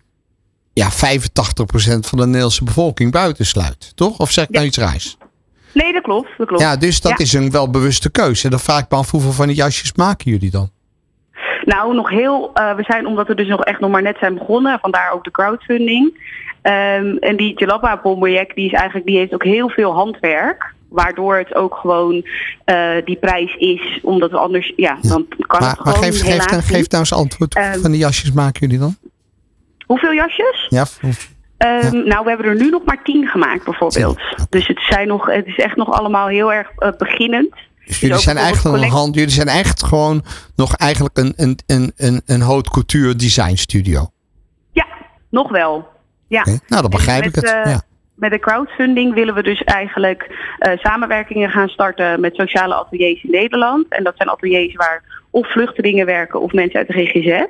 [0.72, 3.92] ja, 85% van de Nederlandse bevolking buitensluit.
[3.94, 4.18] Toch?
[4.18, 5.16] Of zeg ik nou iets raars?
[5.74, 6.28] Nee, dat klopt.
[6.38, 6.62] Dat klopt.
[6.62, 7.24] Ja, dus dat Ja.
[7.24, 8.48] is een wel bewuste keuze.
[8.50, 10.70] Dan vraag ik me af hoeveel van die jasjes maken jullie dan?
[11.64, 12.50] Nou, nog heel.
[12.54, 15.24] eh, we zijn, omdat we dus nog echt nog maar net zijn begonnen, vandaar ook
[15.24, 16.30] de crowdfunding.
[16.62, 20.74] Ehm, en die Jalapa project, die is eigenlijk, die heeft ook heel veel handwerk.
[20.88, 22.26] Waardoor het ook gewoon
[22.64, 26.22] eh, die prijs is, omdat we anders, ja, dan kan Maar, het maar gewoon geef,
[26.22, 27.54] geef, dan, geef nou eens antwoord.
[27.54, 28.96] Ehm, van die jasjes maken jullie dan?
[29.86, 30.66] Hoeveel jasjes?
[30.68, 30.84] Ja,
[31.56, 34.20] Ehm, Nou, we hebben er nu nog maar tien gemaakt, bijvoorbeeld.
[34.50, 37.54] Dus het, zijn nog, het is echt nog allemaal heel erg eh, beginnend.
[37.86, 40.24] Dus jullie zijn, eigenlijk een hand, jullie zijn echt gewoon
[40.56, 44.10] nog eigenlijk een, een, een, een, een haute couture design studio.
[44.72, 44.86] Ja,
[45.30, 45.88] nog wel.
[46.28, 46.44] Ja.
[46.44, 47.44] Nou, dan begrijp ik het.
[47.44, 47.82] met, eh, ja.
[48.14, 53.30] Met de crowdfunding willen we dus eigenlijk eh, samenwerkingen gaan starten met sociale ateliers in
[53.30, 53.86] Nederland.
[53.88, 57.44] En dat zijn ateliers waar of vluchtelingen werken of mensen uit de GGZ.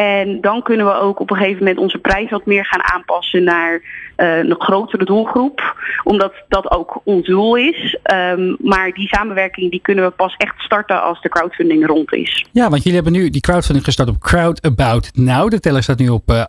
[0.00, 3.44] En dan kunnen we ook op een gegeven moment onze prijs wat meer gaan aanpassen
[3.44, 3.80] naar
[4.16, 5.76] eh, een grotere doelgroep.
[6.04, 7.98] Omdat dat ook ons doel is.
[8.02, 12.46] Ehm, maar die samenwerking die kunnen we pas echt starten als de crowdfunding rond is.
[12.52, 15.50] Ja, want jullie hebben nu die crowdfunding gestart op Crowd About Now.
[15.50, 16.44] De teller staat nu op eh 8.465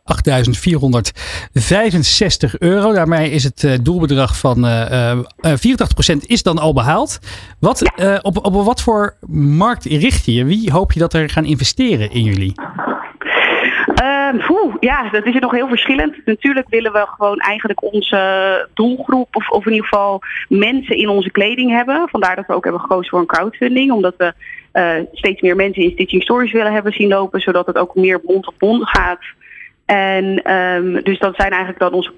[2.57, 2.93] euro.
[2.93, 5.53] Daarmee is het eh, doelbedrag van eh, eh, eh,
[6.13, 7.19] 84% is dan al behaald.
[7.59, 10.45] Wat, eh, op, op wat voor markt richt je je?
[10.45, 12.53] Wie hoop je dat er gaan investeren in jullie?
[14.81, 16.25] Ja, dat is nog heel verschillend.
[16.25, 21.31] Natuurlijk willen we gewoon eigenlijk onze doelgroep, of, of in ieder geval mensen in onze
[21.31, 22.09] kleding hebben.
[22.09, 23.91] Vandaar dat we ook hebben gekozen voor een crowdfunding.
[23.91, 24.33] Omdat we
[24.71, 28.19] eh, steeds meer mensen in Stitching Stories willen hebben zien lopen, zodat het ook meer
[28.23, 29.19] mond op mond gaat.
[29.85, 32.11] En ehm, dus dat zijn eigenlijk dan onze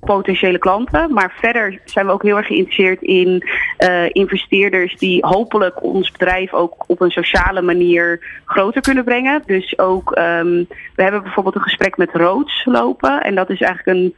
[0.00, 1.12] potentiële klanten.
[1.12, 3.42] Maar verder zijn we ook heel erg geïnteresseerd in
[3.76, 9.42] eh, investeerders die hopelijk ons bedrijf ook op een sociale manier groter kunnen brengen.
[9.46, 13.22] Dus ook, ehm, we hebben bijvoorbeeld een gesprek met Roods lopen.
[13.22, 14.14] En dat is eigenlijk een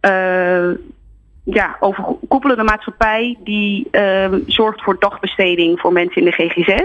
[0.00, 0.70] eh,
[1.44, 6.84] ja, overkoepelende maatschappij die ehm, zorgt voor dagbesteding voor mensen in de GGZ.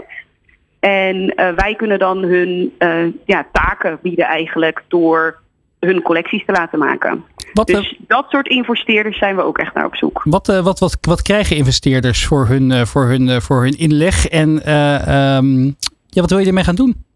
[0.80, 2.74] En eh, wij kunnen dan hun
[3.26, 5.40] ja, taken bieden eigenlijk door
[5.80, 7.24] hun collecties te laten maken.
[7.54, 10.22] Wat, eh, Dus dat soort investeerders zijn we ook echt naar op zoek.
[10.24, 14.28] wat, eh, wat, wat, wat krijgen investeerders voor hun, eh, voor hun, voor hun inleg?
[14.28, 15.66] En eh, ehm,
[16.08, 17.08] ja, wat wil je ermee gaan doen?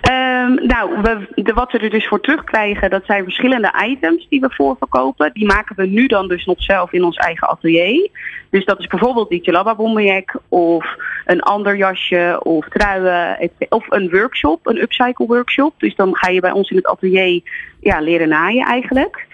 [0.00, 4.40] Ehm, nou, we, de, wat we er dus voor terugkrijgen, dat zijn verschillende items die
[4.40, 5.30] we voorverkopen.
[5.32, 8.10] Die maken we nu dan dus nog zelf in ons eigen atelier.
[8.52, 10.86] Dus dat is bijvoorbeeld die Jalaba bomberjack of
[11.24, 13.50] een ander jasje of truien.
[13.68, 15.74] Of een workshop, een upcycle workshop.
[15.78, 17.42] Dus dan ga je bij ons in het atelier
[17.80, 19.26] ja, leren naaien eigenlijk.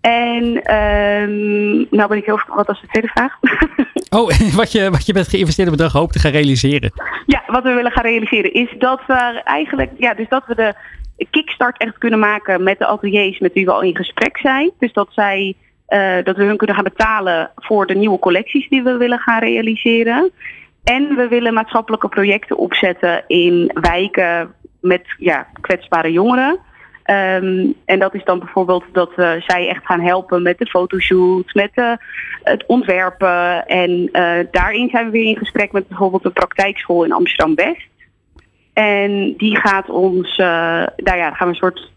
[0.00, 2.40] En ehm, nou ben ik heel...
[2.46, 3.32] Wat was de tweede vraag?
[4.14, 6.92] Oh, wat je, wat je met geïnvesteerde bedrag hoopt te gaan realiseren.
[7.26, 10.74] Ja, wat we willen gaan realiseren is dat we eigenlijk, ja, dus dat we de
[11.30, 14.70] kickstart echt kunnen maken met de ateliers met wie we al in gesprek zijn.
[14.78, 15.54] Dus dat zij,
[15.86, 19.40] eh, dat we hun kunnen gaan betalen voor de nieuwe collecties die we willen gaan
[19.40, 20.32] realiseren.
[20.84, 26.58] En we willen maatschappelijke projecten opzetten in wijken met ja, kwetsbare jongeren.
[27.02, 31.54] Ehm, en dat is dan bijvoorbeeld dat we zij echt gaan helpen met de fotoshoot,
[31.54, 31.96] met de,
[32.42, 33.66] het ontwerpen.
[33.66, 37.88] En eh, daarin zijn we weer in gesprek met bijvoorbeeld de praktijkschool in Amsterdam-West.
[38.72, 40.46] En die gaat ons, eh
[40.96, 41.92] nou ja, gaan we een soort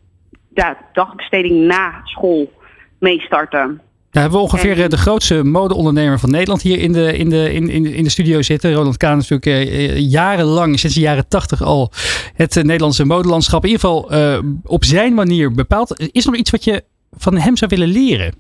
[0.94, 2.52] dagbesteding na school
[3.00, 3.82] meestarten.
[4.12, 7.54] Hebben we ongeveer En- eh, de grootste modeondernemer van Nederland hier in de, in de,
[7.54, 8.74] in, in, in de studio zitten.
[8.74, 11.92] Roland Kaan is natuurlijk eh, eh, jarenlang, sinds de jaren tachtig al,
[12.34, 16.00] het eh, Nederlandse modelandschap in ieder geval eh, op zijn manier bepaald.
[16.12, 18.34] Is er nog iets wat je van hem zou willen leren?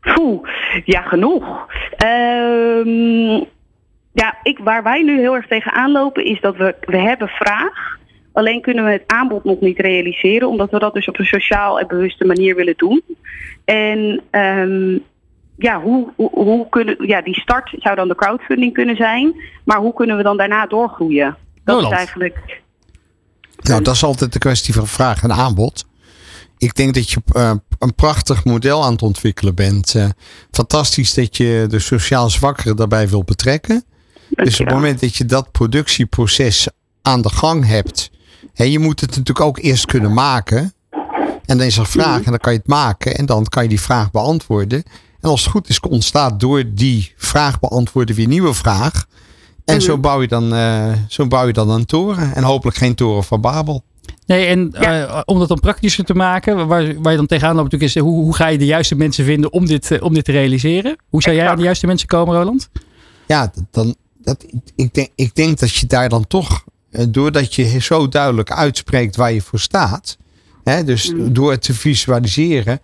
[0.00, 0.48] Poeh,
[0.84, 1.44] ja, genoeg.
[1.96, 3.44] Ehm,
[4.12, 7.98] ja, ik, waar wij nu heel erg tegenaan lopen is dat we, we hebben vraag.
[8.32, 11.80] Alleen kunnen we het aanbod nog niet realiseren, omdat we dat dus op een sociaal
[11.80, 13.02] en bewuste manier willen doen.
[13.64, 14.98] En ehm,
[15.56, 19.78] ja, hoe, hoe, hoe kunnen, ja, die start zou dan de crowdfunding kunnen zijn, maar
[19.78, 21.36] hoe kunnen we dan daarna doorgroeien?
[21.64, 21.92] Dat Roland.
[21.92, 22.60] is eigenlijk.
[23.60, 25.84] Nou, dat is altijd de kwestie van vraag en aanbod.
[26.58, 29.94] Ik denk dat je eh, een prachtig model aan het ontwikkelen bent.
[29.94, 30.08] Eh,
[30.50, 33.74] fantastisch dat je de sociaal zwakkeren daarbij wil betrekken.
[33.74, 33.80] Dus
[34.30, 34.74] op het Dankjewel.
[34.74, 36.68] moment dat je dat productieproces
[37.02, 38.10] aan de gang hebt.
[38.54, 40.72] Hè, je moet het natuurlijk ook eerst kunnen maken.
[41.46, 43.16] En dan is er een vraag en dan kan je het maken.
[43.16, 44.82] En dan kan je die vraag beantwoorden.
[45.20, 49.06] En als het goed is, ontstaat door die vraag beantwoorden weer een nieuwe vraag.
[49.64, 52.34] En zo, bouw je dan, eh, zo bouw je dan een toren.
[52.34, 53.84] En hopelijk geen toren van Babel.
[54.26, 57.72] Nee, en eh, om dat dan praktischer te maken, waar, waar je dan tegenaan loopt
[57.72, 60.24] natuurlijk is, hoe, hoe ga je de juiste mensen vinden om dit, eh, om dit
[60.24, 60.96] te realiseren?
[61.08, 62.68] Hoe zou jij aan de juiste mensen komen, Roland?
[63.26, 67.80] Ja, dan, dat, ik, denk, ik denk dat je daar dan toch, eh, doordat je
[67.80, 70.18] zo duidelijk uitspreekt waar je voor staat,
[70.64, 72.80] hè, dus door het te visualiseren,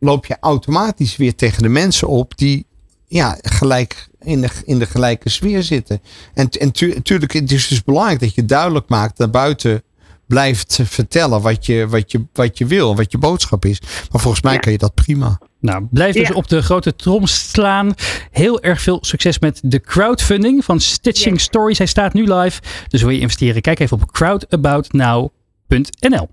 [0.00, 2.66] loop je automatisch weer tegen de mensen op die
[3.06, 6.00] ja, gelijk in de, in de gelijke sfeer zitten.
[6.34, 9.82] En, en natuurlijk, het is dus belangrijk dat je duidelijk maakt naar buiten
[10.26, 13.80] blijft vertellen wat je, wat je, wat je wil, wat je boodschap is.
[14.10, 14.58] Maar volgens mij Ja.
[14.58, 15.38] kan je dat prima.
[15.60, 16.34] Nou, blijf dus Ja.
[16.34, 17.94] op de grote trom slaan.
[18.30, 21.42] Heel erg veel succes met de crowdfunding van Stitching Yes.
[21.44, 21.78] Stories.
[21.78, 22.60] Hij staat nu live.
[22.88, 23.62] Dus wil je investeren?
[23.62, 26.28] Kijk even op crowdaboutnow.nl.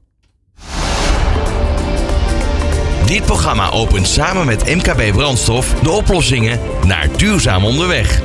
[3.05, 8.21] Dit programma opent samen met MKB Brandstof de oplossingen naar duurzaam onderweg.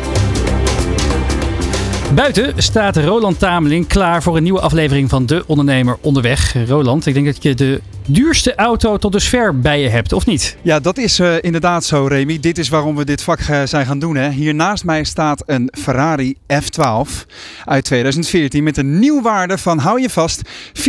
[2.15, 6.55] Buiten staat Roland Tameling klaar voor een nieuwe aflevering van De Ondernemer Onderweg.
[6.67, 10.57] Roland, ik denk dat je de duurste auto tot dusver bij je hebt, of niet?
[10.63, 12.41] Ja, dat is eh, inderdaad zo, Remy.
[12.41, 14.17] Dit is waarom we dit vak eh, zijn gaan doen.
[14.17, 14.31] Hè.
[14.31, 17.09] Hier naast mij staat een Ferrari F12
[17.65, 20.83] uit 2014 met een nieuwwaarde van, hou je vast, 422.000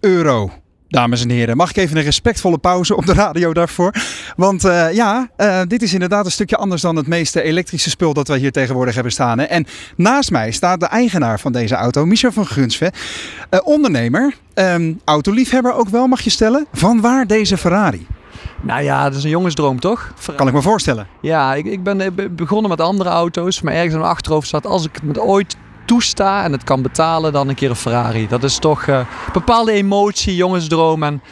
[0.00, 0.50] euro.
[0.94, 3.94] Dames en heren, mag ik even een respectvolle pauze op de radio daarvoor?
[4.36, 8.12] Want eh, ja, eh, dit is inderdaad een stukje anders dan het meeste elektrische spul
[8.14, 9.38] dat wij hier tegenwoordig hebben staan.
[9.38, 9.44] Hè.
[9.44, 12.92] En naast mij staat de eigenaar van deze auto, Michel van Gunsve.
[13.50, 16.66] Eh, ondernemer, ehm, autoliefhebber ook wel, mag je stellen.
[16.72, 18.06] Van waar deze Ferrari?
[18.60, 20.12] Nou ja, dat is een jongensdroom toch?
[20.36, 21.06] Kan ik me voorstellen.
[21.20, 24.66] Ja, ik, ik ben be- begonnen met andere auto's, maar ergens in mijn achterhoofd staat
[24.66, 28.28] als ik het ooit toesta en het kan betalen, dan een keer een Ferrari.
[28.28, 31.02] Dat is toch een bepaalde emotie, jongensdroom.
[31.02, 31.22] En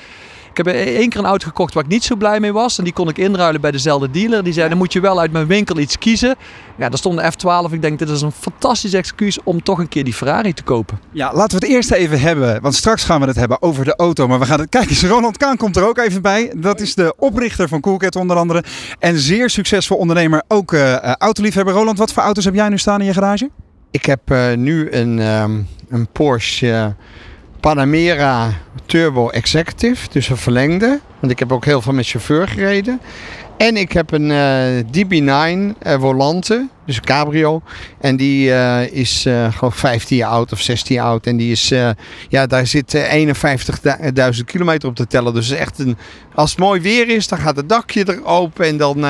[0.53, 2.79] ik heb e- één keer een auto gekocht waar ik niet zo blij mee was.
[2.79, 4.45] En die kon ik inruilen bij dezelfde dealer.
[4.45, 6.37] Die zei, dan moet je wel uit mijn winkel iets kiezen.
[6.77, 7.73] Ja, daar stond een F12.
[7.73, 10.99] Ik denk, dit is een fantastisch excuus om toch een keer die Ferrari te kopen.
[11.12, 13.97] Ja, laten we het eerst even hebben, want straks gaan we het hebben over de
[13.97, 14.29] auto.
[14.29, 16.53] Maar we gaan het, kijk eens, Ronald Kaan komt er ook even bij.
[16.57, 18.65] Dat is de oprichter van Coolcat onder andere.
[18.99, 21.75] En zeer succesvol ondernemer, ook eh, autoliefhebber.
[21.75, 23.51] Roland, wat voor auto's heb jij nu staan in je garage?
[23.92, 26.94] Ik heb eh, nu een, ehm, een Porsche
[27.61, 28.50] Panamera
[28.87, 31.00] Turbo Executive, dus een verlengde.
[31.20, 33.00] Want ik heb ook heel veel met chauffeur gereden.
[33.57, 37.62] En ik heb een eh, DB9 eh, Volante, dus een cabrio.
[38.00, 38.50] En die
[38.90, 41.26] is gewoon 15 jaar oud of 16 jaar oud.
[41.26, 41.68] En die is,
[42.28, 43.35] ja, daar zit eh,
[44.35, 45.35] 51.000 kilometer op te tellen.
[45.35, 45.96] Dus echt een,
[46.35, 48.66] als het mooi weer is, dan gaat het dakje er open.
[48.66, 49.05] En dan,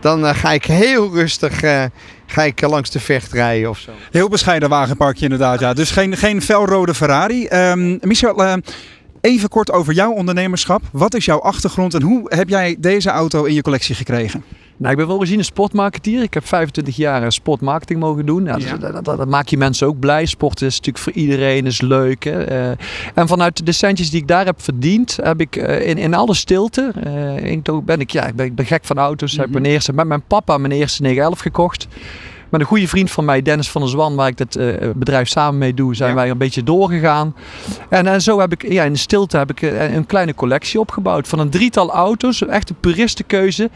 [0.00, 1.60] dan ga ik heel rustig
[2.30, 3.90] ga ik eh, langs de vecht rijden of zo.
[4.10, 5.72] Heel bescheiden wagenparkje inderdaad, ja.
[5.72, 7.46] Dus geen, geen felrode Ferrari.
[7.46, 8.54] Ehm, Michel, eh,
[9.20, 10.82] even kort over jouw ondernemerschap.
[10.92, 14.44] Wat is jouw achtergrond en hoe heb jij deze auto in je collectie gekregen?
[14.78, 16.22] Nou, ik ben een sportmarketeer.
[16.22, 18.44] Ik heb 25 jaar eh, sportmarketing mogen doen.
[18.44, 18.76] Ja, Ja.
[18.76, 20.26] dat, dat, dat, dat maakt je mensen ook blij.
[20.26, 22.24] Sport is natuurlijk voor iedereen, is leuk.
[22.24, 22.44] Hè?
[22.44, 22.68] Eh,
[23.14, 26.34] en vanuit de centjes die ik daar heb verdiend, heb ik eh, in, in alle
[26.34, 26.92] stilte,
[27.42, 29.36] ik, toch ben ik, ja, ik ben, ik ben gek van auto's.
[29.36, 31.86] Heb mijn eerste, met mijn papa mijn eerste 911 gekocht.
[32.48, 35.58] Met een goede vriend van mij, Dennis van der Zwan, waar ik eh, bedrijf samen
[35.58, 36.14] mee doe, zijn Ja.
[36.14, 37.34] wij een beetje doorgegaan.
[37.88, 39.62] En, en zo heb ik ja, in de stilte heb ik
[39.92, 42.46] een kleine collectie opgebouwd van een drietal auto's.
[42.46, 43.70] Echt een puristenkeuze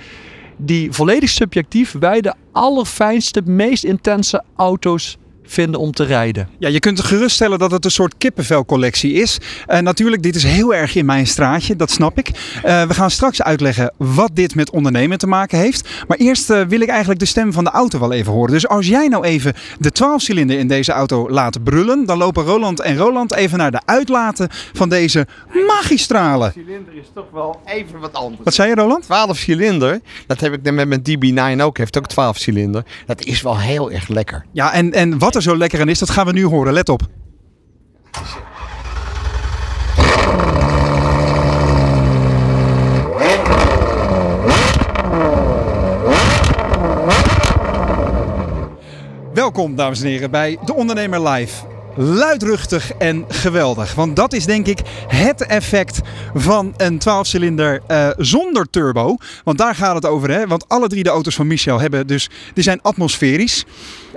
[0.65, 5.19] die volledig subjectief wij de allerfijnste, meest intense auto's
[5.53, 6.49] vinden om te rijden.
[6.59, 9.39] Ja, je kunt geruststellen dat het een soort kippenvelcollectie is.
[9.67, 12.29] Eh, natuurlijk, dit is heel erg in mijn straatje, dat snap ik.
[12.63, 15.89] Eh, we gaan straks uitleggen wat dit met ondernemen te maken heeft.
[16.09, 18.53] Maar eerst eh, wil ik eigenlijk de stem van de auto wel even horen.
[18.53, 22.81] Dus als jij nou even de 12-cilinder in deze auto laat brullen, dan lopen Roland
[22.81, 25.27] en Roland even naar de uitlaten van deze
[25.67, 26.51] magistrale.
[26.55, 28.43] cilinder is toch wel even wat anders.
[28.45, 29.03] Wat zei je, Roland?
[29.03, 32.85] 12 cilinder, dat heb ik dan met mijn DB9 ook, heeft ook 12 cilinder.
[33.07, 34.45] Dat is wel heel erg lekker.
[34.53, 36.73] Ja, en, en wat er zo lekker aan is, dat gaan we nu horen.
[36.73, 37.03] Let op.
[49.35, 51.72] Welkom, dames en heren, bij De Ondernemer Live.
[51.97, 53.95] Luidruchtig en geweldig.
[53.95, 56.01] Want dat is denk ik het effect
[56.35, 59.17] van een 12-cilinder eh, zonder turbo.
[59.45, 60.31] Want daar gaat het over.
[60.31, 60.47] Hè?
[60.47, 63.65] Want alle drie de auto's van Michel hebben dus, die zijn atmosferisch.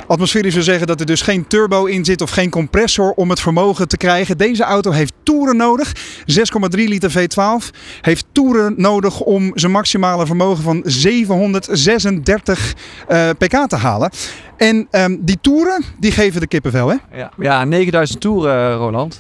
[0.08, 3.40] Atmosferisch wil zeggen dat er dus geen turbo in zit of geen compressor om het
[3.40, 4.38] vermogen te krijgen.
[4.38, 5.94] Deze auto heeft toeren nodig.
[6.20, 7.76] 6,3 liter V12.
[8.02, 12.74] Heeft toeren nodig om zijn maximale vermogen van 736
[13.08, 14.10] eh, pk te halen.
[14.58, 16.96] En ehm, die toeren, die geven de kippenvel, hè?
[17.18, 19.20] Ja, ja 9000 toeren, eh, Roland.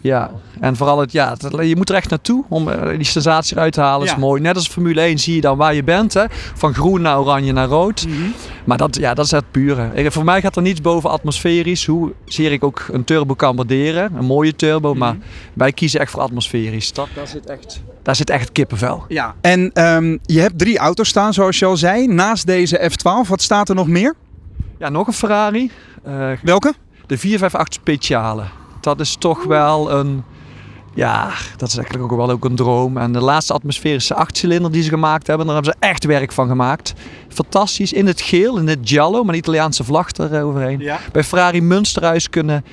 [0.00, 3.56] Ja, en vooral het, ja, het- je moet er echt naartoe om eh, die sensatie
[3.56, 4.06] eruit te halen.
[4.06, 4.12] Ja.
[4.12, 4.40] is mooi.
[4.40, 6.24] Net als Formule 1 zie je dan waar je bent, hè?
[6.54, 8.06] van groen naar oranje naar rood.
[8.64, 9.90] Maar dat, ja, dat is het pure.
[9.94, 11.86] Ik- voor mij gaat er niets boven atmosferisch.
[11.86, 15.16] Hoe zeer ik ook een turbo kan waarderen, een mooie turbo, maar
[15.54, 16.92] wij kiezen echt voor atmosferisch.
[16.92, 19.04] Dat, daar, zit echt, daar zit echt kippenvel.
[19.08, 19.34] Ja.
[19.40, 22.06] En ehm, je hebt drie auto's staan, zoals je al zei.
[22.06, 24.14] Naast deze F12, wat staat er nog meer?
[24.78, 25.70] Ja, nog een Ferrari.
[26.02, 26.74] Eh, Welke?
[27.06, 28.42] de 458 Speciale.
[28.80, 30.22] Dat is toch wel een
[30.94, 32.96] Ja, dat is eigenlijk ook wel ook een droom.
[32.96, 36.48] En de laatste atmosferische achtcilinder die ze gemaakt hebben, daar hebben ze echt werk van
[36.48, 36.92] gemaakt.
[37.28, 37.92] Fantastisch.
[37.92, 40.82] In het geel, in het giallo, met een Italiaanse vlag eroverheen.
[41.12, 42.64] Bij Ferrari Münsterhuis kunnen,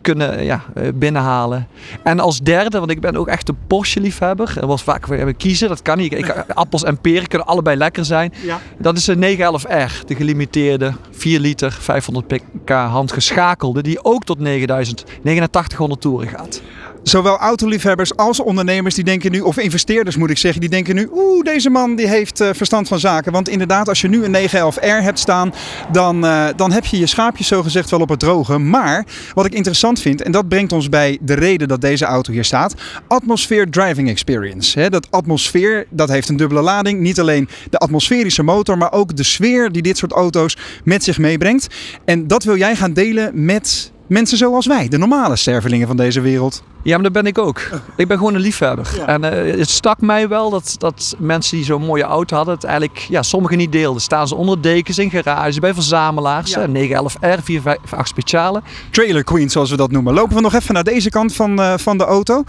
[0.00, 1.68] kunnen ja, eh, binnenhalen.
[2.02, 4.54] En als derde, want ik ben ook echt een Porsche-liefhebber.
[4.60, 6.12] Er was vaak we kiezen, dat kan niet.
[6.12, 8.32] Ik, appels en peren kunnen allebei lekker zijn.
[8.78, 15.04] Dat is een 911R, de gelimiteerde 4 liter 500 pk handgeschakelde, die ook tot 9000,
[15.04, 16.62] 8900 toeren gaat.
[17.02, 21.08] Zowel autoliefhebbers als ondernemers die denken nu, of investeerders moet ik zeggen, die denken nu,
[21.12, 23.32] oeh, deze man die heeft uh, verstand van zaken.
[23.32, 25.52] Want inderdaad, als je nu een 911R hebt staan,
[25.92, 28.58] dan, uh, dan heb je je schaapjes zogezegd wel op het droge.
[28.58, 32.32] Maar wat ik interessant vind, en dat brengt ons bij de reden dat deze auto
[32.32, 32.74] hier staat,
[33.08, 34.90] Atmosphere Driving Experience.
[34.90, 37.00] Dat atmosfeer, dat heeft een dubbele lading.
[37.00, 41.18] Niet alleen de atmosferische motor, maar ook de sfeer die dit soort auto's met zich
[41.18, 41.66] meebrengt.
[42.04, 46.20] En dat wil jij gaan delen met mensen zoals wij, de normale stervelingen van deze
[46.20, 46.62] wereld.
[46.82, 47.60] Ja, maar dat ben ik ook.
[47.96, 49.02] Ik ben gewoon een liefhebber.
[49.06, 52.64] En uh, het stak mij wel dat, dat mensen die zo'n mooie auto hadden, het
[52.64, 54.02] eigenlijk, ja, sommigen niet deelden.
[54.02, 56.50] Staan ze onder dekens in garage bij verzamelaars.
[56.50, 56.66] Ja.
[56.66, 58.62] 911R, 458 speciale.
[58.90, 60.14] Trailer Queen, zoals we dat noemen.
[60.14, 62.44] Lopen we nog even naar deze kant van, uh, van de auto.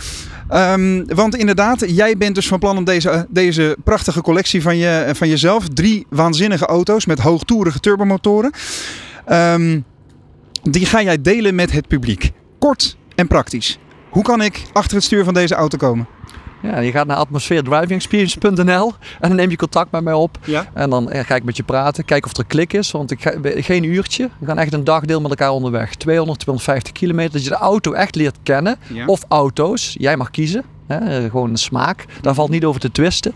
[0.54, 5.10] Um, want inderdaad, jij bent dus van plan om deze, deze prachtige collectie van, je,
[5.14, 5.68] van jezelf.
[5.68, 8.52] Drie waanzinnige auto's met hoogtoerige turbomotoren.
[9.32, 9.86] Um,
[10.64, 12.32] die ga jij delen met het publiek.
[12.60, 13.80] Kort en praktisch.
[14.10, 16.08] Hoe kan ik achter het stuur van deze auto komen?
[16.62, 20.38] Ja, je gaat naar atmosfeerdrivingexperience.nl en dan neem je contact met mij op.
[20.46, 20.66] Ja.
[20.74, 22.92] En dan ga ik met je praten, kijken of er klik is.
[22.92, 25.96] Want ik ga, geen uurtje, we gaan echt een dagdeel met elkaar onderweg.
[25.96, 28.78] 200, 250 kilometer, dat je de auto echt leert kennen.
[29.06, 30.64] Of auto's, jij mag kiezen.
[30.88, 33.34] Hè, gewoon een smaak, daar valt niet over te twisten.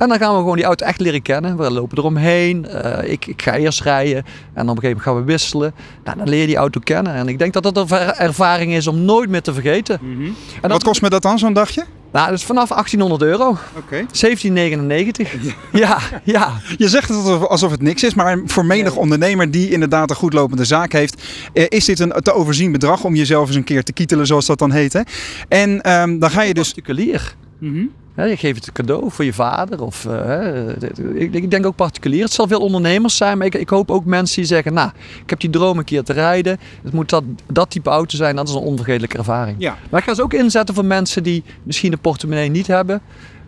[0.00, 1.56] En dan gaan we gewoon die auto echt leren kennen.
[1.56, 2.66] We lopen eromheen.
[2.70, 4.16] Uh, ik, ik ga eerst rijden.
[4.16, 5.74] En dan op een gegeven moment gaan we wisselen.
[6.04, 7.14] Nou, dan leer je die auto kennen.
[7.14, 9.98] En ik denk dat dat een ervaring is om nooit meer te vergeten.
[10.02, 10.34] Mm -hmm.
[10.60, 11.84] en Wat kost me dat dan, zo'n dagje?
[12.12, 13.48] Nou, dat is vanaf 1800 euro.
[13.48, 13.58] Oké.
[13.76, 14.06] Okay.
[14.20, 15.32] 1799.
[15.72, 16.52] ja, ja.
[16.76, 20.32] Je zegt het alsof het niks is, maar voor menig ondernemer die inderdaad een goed
[20.32, 23.82] lopende zaak heeft, eh, is dit een te overzien bedrag om jezelf eens een keer
[23.82, 24.92] te kietelen, zoals dat dan heet.
[24.92, 25.00] Hè?
[25.48, 26.72] En um, dan ga je dus.
[26.72, 27.34] Particulier.
[27.58, 27.90] Mm -hmm.
[28.28, 29.82] Je geeft het cadeau voor je vader.
[29.82, 30.68] Of, uh,
[31.14, 32.22] ik, denk ook particulier.
[32.22, 34.90] Het zal veel ondernemers zijn, maar ik, ik, hoop ook mensen die zeggen: Nou,
[35.22, 36.58] ik heb die droom een keer te rijden.
[36.82, 38.36] Het moet dat, dat type auto zijn.
[38.36, 39.56] Dat is een onvergetelijke ervaring.
[39.58, 39.76] Ja.
[39.90, 43.00] Maar ik ga ze ook inzetten voor mensen die misschien de portemonnee niet hebben.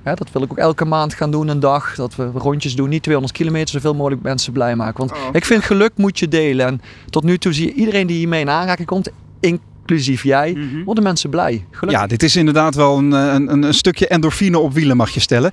[0.05, 1.95] Ja, dat wil ik ook elke maand gaan doen, een dag.
[1.95, 4.99] Dat we rondjes doen, niet 200 kilometer, zoveel mogelijk mensen blij maken.
[4.99, 5.19] Want oh.
[5.33, 6.67] ik vind geluk moet je delen.
[6.67, 6.81] En
[7.11, 10.85] tot nu toe zie je iedereen die hiermee in aanraking komt, in inclusief jij, mm
[10.85, 11.67] worden mensen blij.
[11.71, 12.01] Gelukkig.
[12.01, 15.53] Ja, dit is inderdaad wel een, een, een stukje endorfine op wielen, mag je stellen.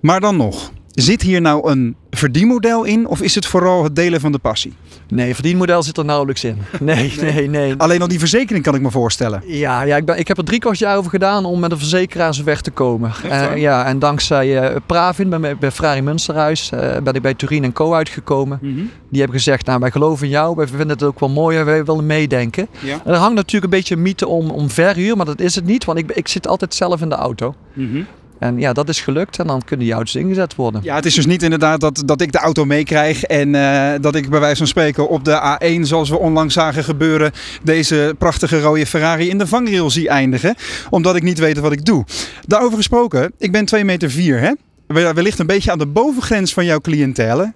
[0.00, 4.20] Maar dan nog, Zit hier nou een verdienmodel in of is het vooral het delen
[4.20, 4.72] van de passie?
[5.08, 6.58] Nee, verdienmodel zit er nauwelijks in.
[6.80, 7.74] Nee, nee, nee.
[7.76, 9.42] Alleen al die verzekering kan ik me voorstellen.
[9.46, 11.78] Ja, ja ik, ben, ik heb er drie kwart jaar over gedaan om met een
[11.78, 13.12] verzekeraar weg te komen.
[13.24, 17.72] Uh, ja, en dankzij uh, Pravin, bij, bij Ferrari Münsterhuis, uh, ben ik bij Turin
[17.72, 18.58] Co uitgekomen.
[18.62, 18.90] Mm -hmm.
[19.08, 21.64] Die hebben gezegd, nou wij geloven in jou, wij vinden het ook wel mooi en
[21.64, 22.68] wij willen meedenken.
[22.78, 23.00] Ja.
[23.04, 25.84] er hangt natuurlijk een beetje een mythe om, om verhuur, maar dat is het niet,
[25.84, 27.54] want ik, ik zit altijd zelf in de auto.
[27.72, 28.06] Mm -hmm.
[28.44, 30.80] En ja, dat is gelukt en dan kunnen die auto's ingezet worden.
[30.82, 34.14] Ja, het is dus niet inderdaad dat, dat ik de auto meekrijg en uh, dat
[34.14, 38.60] ik bij wijze van spreken op de A1, zoals we onlangs zagen gebeuren, deze prachtige
[38.60, 40.54] rode Ferrari in de vangrail zie eindigen.
[40.90, 42.04] Omdat ik niet weet wat ik doe.
[42.46, 44.52] Daarover gesproken, ik ben 2 meter 4 hè
[44.86, 47.42] wellicht een beetje aan de bovengrens van jouw cliëntele.
[47.42, 47.52] Um,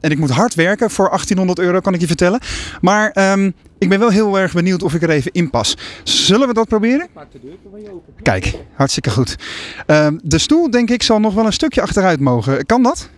[0.00, 2.40] en ik moet hard werken voor 1800 euro, kan ik je vertellen.
[2.80, 5.76] Maar um, ik ben wel heel erg benieuwd of ik er even in pas.
[6.04, 7.08] Zullen we dat proberen?
[7.14, 8.12] Maak de deur van je open.
[8.22, 9.36] Kijk, hartstikke goed.
[9.86, 12.66] Um, de stoel, denk ik, zal nog wel een stukje achteruit mogen.
[12.66, 13.08] Kan dat?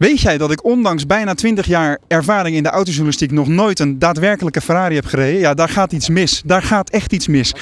[0.00, 3.98] Weet jij dat ik ondanks bijna 20 jaar ervaring in de autojournalistiek nog nooit een
[3.98, 5.40] daadwerkelijke Ferrari heb gereden?
[5.40, 6.42] Ja, daar gaat iets mis.
[6.44, 7.54] Daar gaat echt iets mis.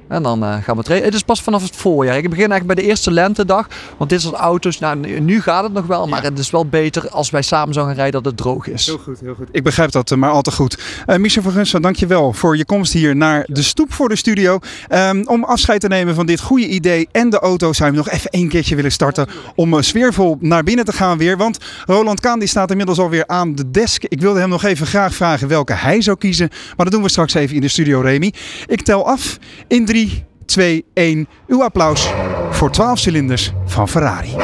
[0.08, 1.06] En dan eh, gaan we het rijden.
[1.06, 2.16] Het is pas vanaf het voorjaar.
[2.16, 3.66] Ik begin eigenlijk bij de eerste lentedag.
[3.96, 6.06] Want dit soort auto's, nou, nu- gaat het nog wel.
[6.08, 8.86] Maar het is wel beter als wij samen zouden gaan rijden dat het droog is.
[8.86, 9.48] Heel goed, heel goed.
[9.52, 10.78] Ik begrijp dat, eh, maar al te goed.
[11.06, 14.58] Eh Michel van Gunsten, dankjewel voor je komst hier naar de stoep voor de studio.
[14.88, 18.10] Ehm, om afscheid te nemen van dit goede idee en de auto zou je nog
[18.10, 19.26] even één keertje willen starten.
[19.54, 21.36] Om sfeervol naar binnen te gaan weer.
[21.36, 24.04] Want Roland Kaan die staat inmiddels alweer aan de desk.
[24.04, 26.48] Ik wilde hem nog even graag vragen welke hij zou kiezen.
[26.50, 28.32] Maar dat doen we straks even in de studio, Remy.
[28.66, 29.38] Ik tel af
[29.68, 31.28] in 3, 2, 1.
[31.46, 32.08] Uw applaus
[32.50, 34.36] voor 12 cilinders van Ferrari.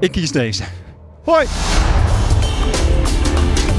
[0.00, 0.62] Ik kies deze.
[1.24, 1.46] Hoi!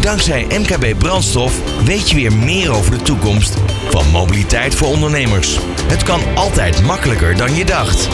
[0.01, 3.57] Dankzij MKB Brandstof weet je weer meer over de toekomst
[3.89, 5.59] van mobiliteit voor ondernemers.
[5.87, 8.07] Het kan altijd makkelijker dan je dacht.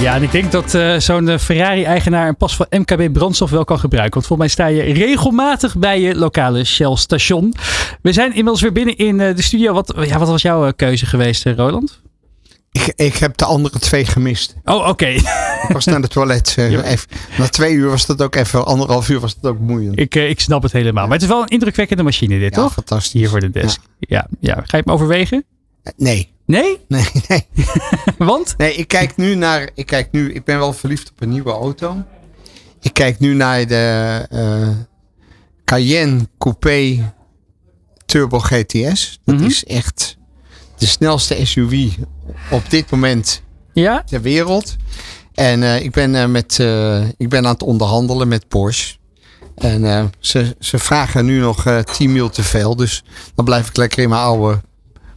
[0.00, 3.64] Ja, en ik denk dat eh, zo'n eh, Ferrari-eigenaar een pas van MKB brandstof wel
[3.64, 4.14] kan gebruiken.
[4.14, 7.54] Want volgens mij sta je regelmatig bij je lokale Shell station.
[8.02, 9.72] We zijn inmiddels weer binnen in eh, de studio.
[9.72, 12.00] Wat, ja, wat was jouw keuze geweest, Roland?
[12.72, 14.54] Ik, ik heb de andere twee gemist.
[14.64, 15.06] Oh, oké.
[15.68, 16.54] Ik was naar de toilet.
[16.56, 16.82] Ja.
[16.82, 19.98] even, na twee uur was dat ook even, anderhalf uur was dat ook moeilijk.
[20.00, 21.04] ik, ik snap het helemaal.
[21.04, 22.72] Maar het is wel een indrukwekkende machine dit, ja, toch?
[22.72, 23.12] fantastisch.
[23.20, 23.80] Hier voor de desk.
[23.98, 24.26] Ja.
[24.40, 25.44] Ja, Ga je hem overwegen?
[25.96, 26.78] Nee, Nee?
[26.88, 27.46] nee, nee.
[28.18, 28.54] Want?
[28.56, 29.70] Nee, ik kijk nu naar.
[29.74, 30.32] Ik kijk nu.
[30.32, 31.96] Ik ben wel verliefd op een nieuwe auto.
[32.80, 34.68] Ik kijk nu naar de eh,
[35.64, 37.12] Cayenne Coupé
[38.06, 39.20] Turbo GTS.
[39.24, 39.44] Dat Mhm.
[39.44, 40.16] is echt
[40.76, 41.88] de snelste SUV
[42.50, 44.02] op dit moment Ja?
[44.06, 44.76] ter wereld.
[45.34, 46.58] En eh, ik, ben, eh, met,
[47.16, 48.96] ik ben aan het onderhandelen met Porsche.
[49.54, 52.76] En ze, ze vragen nu nog eh 10 mil te veel.
[52.76, 54.60] Dus dan blijf ik lekker in mijn oude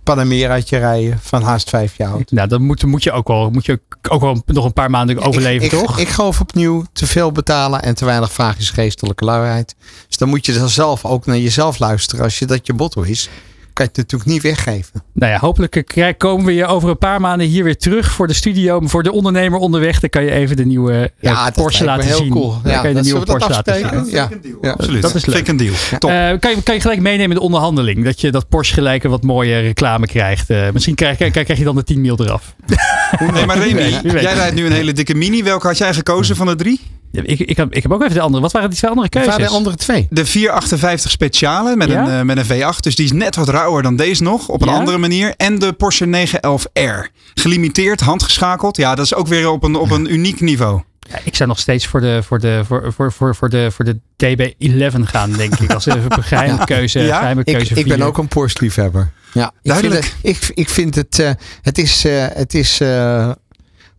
[0.04, 2.32] Panameraatje rijden van haast vijf jaar oud.
[2.32, 3.80] Nou, dan moet, moet je ook wel, moet je
[4.10, 6.00] ook wel nog een paar maanden overleven, ik, ik, toch?
[6.00, 9.76] Ik geloof opnieuw te veel betalen en te weinig vraag is geestelijke luiheid.
[10.08, 12.24] Dus dan moet je dan zelf ook naar jezelf luisteren.
[12.24, 13.30] Als je dat je motto is,
[13.74, 15.04] kan je het natuurlijk niet weggeven.
[15.14, 18.34] Nou ja, hopelijk komen we je over een paar maanden hier weer terug voor de
[18.34, 18.80] studio.
[18.84, 22.18] Voor de ondernemer onderweg, dan kan je even de nieuwe eh, Ja, Porsche laten heel
[22.18, 22.30] zien.
[22.30, 22.50] cool.
[22.64, 24.12] Dan Ja, kan je de dat nieuwe Porsche laten zien.
[24.12, 24.30] Ja.
[24.62, 24.72] Ja.
[24.72, 25.02] Absoluut.
[25.02, 25.48] Dat is leuk.
[25.48, 25.74] Een deal.
[26.00, 26.10] Top.
[26.10, 28.04] Eh, kan, je, kan je gelijk meenemen in de onderhandeling?
[28.06, 30.50] Dat je dat Porsche gelijk een wat mooie reclame krijgt.
[30.50, 32.56] Eh, misschien krijg, krijg, krijg je dan de 10 mil eraf.
[33.34, 35.44] nee, maar Remy, jij rijdt nu een hele dikke mini.
[35.44, 36.80] Welke had jij gekozen van de drie?
[37.12, 38.42] Ik, ik, heb, ik heb ook even de andere.
[38.44, 39.36] Wat waren die twee andere Wat keuzes?
[39.38, 40.08] waren de andere twee?
[40.10, 42.20] De 458 Speciale met, Ja?
[42.20, 42.78] een, met een V8.
[42.80, 44.48] Dus die is net wat rauwer dan deze nog.
[44.48, 44.74] Op een Ja?
[44.74, 45.34] andere manier.
[45.38, 47.12] En de Porsche 911R.
[47.34, 48.78] Gelimiteerd, handgeschakeld.
[48.78, 50.82] Ja, dat is ook weer op een, op een uniek niveau.
[51.00, 53.86] Ja, ik zou nog steeds voor de, voor de, voor, voor, voor, voor de, voor
[53.86, 55.72] de DB11 gaan, denk ik.
[55.74, 57.00] Als even een geheime keuze.
[57.00, 57.18] Ja?
[57.18, 59.12] Geheime Ik, keuze ik ben ook een Porsche liefhebber.
[59.34, 60.04] Ja, ik Duidelijk.
[60.04, 61.32] Vind het, ik, ik vind het, eh,
[61.62, 63.32] het is, eh, het is eh,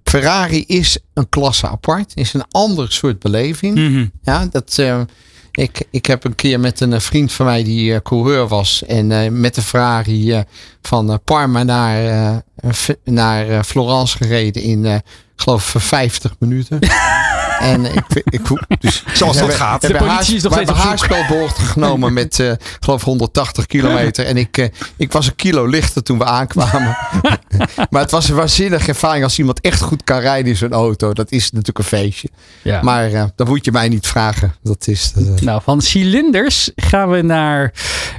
[0.05, 2.13] Ferrari is een klasse apart.
[2.15, 3.75] Is een ander soort beleving.
[3.75, 4.07] Mhm.
[4.23, 5.01] Ja, dat, eh,
[5.53, 8.85] ik, ik heb een keer met een vriend van mij die eh, coureur was.
[8.85, 10.41] En eh, met de Ferrari eh,
[10.83, 12.43] van Parma naar,
[13.05, 15.03] naar Florence gereden in, eh, ik
[15.37, 16.79] geloof, 50 minuten.
[17.61, 18.41] en ik, ik,
[18.81, 19.81] dus, Zoals dat hebben- gaat.
[19.83, 20.71] we De hebben politie is nog steeds
[21.09, 24.27] hebben op genomen met, ik geloof, 180 kilometer.
[24.27, 26.97] En ik, eh, ik was een kilo lichter toen we aankwamen.
[27.91, 31.13] maar het was een waanzinnige ervaring als iemand echt goed kan rijden in zo'n auto.
[31.13, 32.29] Dat is natuurlijk een feestje.
[32.63, 32.83] Ja.
[32.83, 34.55] Maar eh, dat moet je mij niet vragen.
[34.63, 35.13] Dat is.
[35.41, 37.73] Nou, van cilinders gaan we naar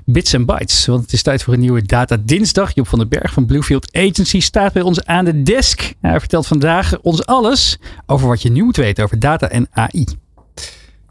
[0.06, 0.86] Bits and Bytes.
[0.86, 2.74] Want het is tijd voor een nieuwe Data Dinsdag.
[2.76, 5.94] Job van den Berg van Bluefield Agency staat bij ons aan de desk.
[6.02, 10.06] Hij vertelt vandaag ons alles over wat je nu moet weten over data en AI.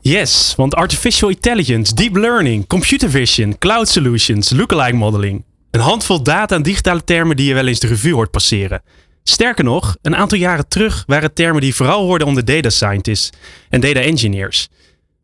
[0.00, 5.44] Yes, want artificial intelligence, deep learning, computer vision, cloud solutions, lookalike modeling.
[5.70, 8.82] Een handvol data en digitale termen die je wel eens de revue hoort passeren.
[9.22, 13.30] Sterker nog, een aantal jaren terug waren termen die vooral hoorden onder data scientists
[13.68, 14.68] en data engineers.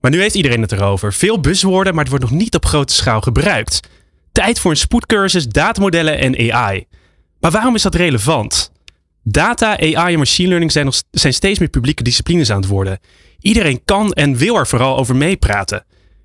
[0.00, 1.12] Maar nu heeft iedereen het erover.
[1.12, 3.80] Veel buzzwoorden, maar het wordt nog niet op grote schaal gebruikt.
[4.32, 6.84] Tijd voor een spoedcursus, datamodellen en AI.
[7.40, 8.72] Maar waarom is dat relevant?
[9.30, 12.98] Data, AI en machine learning zijn, nog, zijn steeds meer publieke disciplines aan het worden.
[13.40, 15.84] Iedereen kan en wil er vooral over meepraten.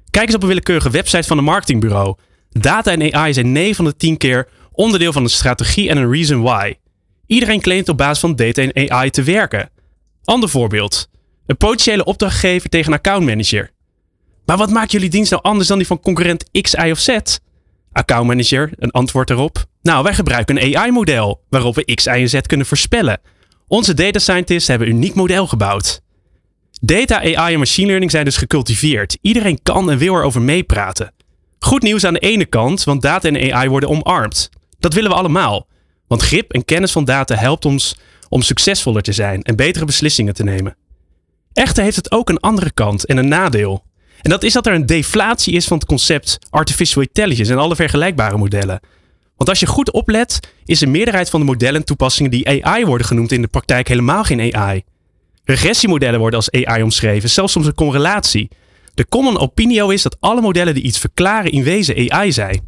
[0.10, 2.16] Kijk eens op een willekeurige website van een marketingbureau.
[2.50, 6.12] Data en AI zijn 9 van de 10 keer onderdeel van een strategie en een
[6.12, 6.74] reason why.
[7.28, 9.70] Iedereen claimt op basis van data en AI te werken.
[10.24, 11.10] Ander voorbeeld.
[11.46, 13.72] Een potentiële opdrachtgever tegen een accountmanager.
[14.46, 17.18] Maar wat maakt jullie dienst nou anders dan die van concurrent X, Y of Z?
[17.92, 19.66] Accountmanager, een antwoord erop.
[19.84, 23.22] Nou, wij gebruiken een AI-model waarop we X, Y en Z kunnen voorspellen.
[23.68, 26.02] Onze data scientists hebben een uniek model gebouwd.
[26.82, 29.18] Data, AI en machine learning zijn dus gecultiveerd.
[29.22, 31.14] Iedereen kan en wil erover meepraten.
[31.60, 34.50] Goed nieuws aan de ene kant, want data en AI worden omarmd.
[34.80, 35.68] Dat willen we allemaal.
[36.08, 37.98] Want grip en kennis van data helpt ons
[38.30, 40.76] om succesvoller te zijn en betere beslissingen te nemen.
[41.54, 43.84] Echter heeft het ook een andere kant en een nadeel.
[44.22, 47.76] En dat is dat er een deflatie is van het concept artificial intelligence en alle
[47.76, 48.80] vergelijkbare modellen.
[49.44, 52.86] Want als je goed oplet, is een meerderheid van de modellen en toepassingen die AI
[52.86, 54.84] worden genoemd in de praktijk helemaal geen AI.
[55.44, 58.50] Regressiemodellen worden als AI omschreven, zelfs soms een correlatie.
[58.94, 62.62] De common opinio is dat alle modellen die iets verklaren in wezen AI zijn.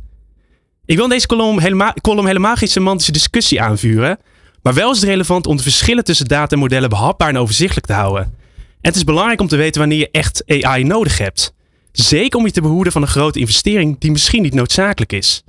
[0.86, 4.20] Ik wil in deze column helemaal, column helemaal geen semantische discussie aanvuren,
[4.62, 7.88] maar wel is het relevant om de verschillen tussen data en modellen behapbaar en overzichtelijk
[7.88, 8.24] te houden.
[8.24, 8.34] En
[8.82, 11.54] het is belangrijk om te weten wanneer je echt AI nodig hebt.
[11.92, 15.44] Zeker om je te behoeden van een grote investering die misschien niet noodzakelijk is.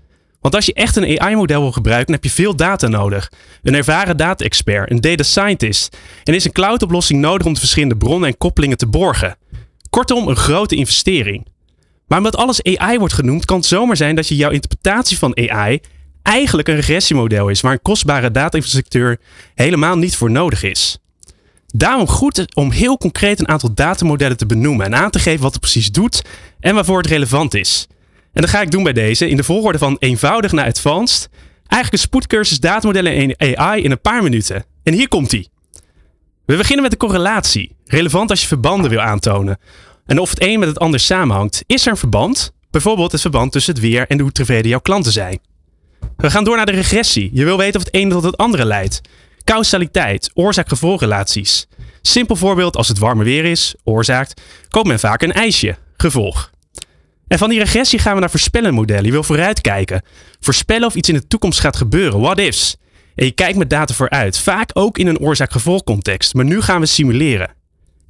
[0.47, 3.33] Want als je echt een AI-model wil gebruiken, dan heb je veel data nodig.
[3.63, 5.97] Een ervaren data-expert, een data scientist.
[6.25, 9.37] En is een cloud-oplossing nodig om de verschillende bronnen en koppelingen te borgen.
[9.91, 11.47] Kortom, een grote investering.
[12.07, 15.37] Maar omdat alles AI wordt genoemd, kan het zomaar zijn dat je jouw interpretatie van
[15.37, 15.81] AI
[16.23, 19.21] eigenlijk een regressiemodel is, waar een kostbare data-infrastructuur
[19.55, 20.99] helemaal niet voor nodig is.
[21.67, 25.53] Daarom goed om heel concreet een aantal datamodellen te benoemen en aan te geven wat
[25.53, 26.23] het precies doet
[26.61, 27.87] en waarvoor het relevant is.
[28.37, 31.29] En dat ga ik doen bij deze in de volgorde van eenvoudig naar advanced.
[31.67, 34.65] Eigenlijk een spoedcursus datamodellen en AI in een paar minuten.
[34.83, 35.49] En hier komt die.
[36.45, 37.77] We beginnen met de correlatie.
[37.85, 39.59] Relevant als je verbanden wil aantonen.
[40.07, 41.63] En of het een met het ander samenhangt.
[41.67, 42.53] Is er een verband?
[42.71, 45.39] Bijvoorbeeld het verband tussen het weer en hoe tevreden jouw klanten zijn.
[46.17, 47.31] We gaan door naar de regressie.
[47.33, 49.01] Je wil weten of het een tot het andere leidt.
[49.45, 51.67] Causaliteit, oorzaak-gevolgrelaties.
[52.03, 56.55] Simpel voorbeeld als het warme weer is, oorzaakt, koopt men vaak een ijsje, gevolg.
[57.29, 59.05] En van die regressie gaan we naar voorspellenmodellen.
[59.05, 60.03] Je wil vooruitkijken.
[60.41, 62.21] Voorspellen of iets in de toekomst gaat gebeuren.
[62.21, 62.77] What ifs?
[63.15, 64.39] En je kijkt met data vooruit.
[64.39, 66.35] Vaak ook in een oorzaak-gevolg context.
[66.35, 67.51] Maar nu gaan we simuleren.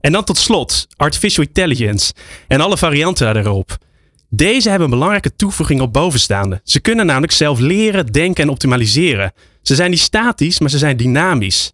[0.01, 2.13] En dan tot slot, artificial intelligence
[2.49, 3.79] en alle varianten daarop.
[4.29, 6.61] Deze hebben een belangrijke toevoeging op bovenstaande.
[6.65, 9.33] Ze kunnen namelijk zelf leren, denken en optimaliseren.
[9.63, 11.73] Ze zijn niet statisch, maar ze zijn dynamisch.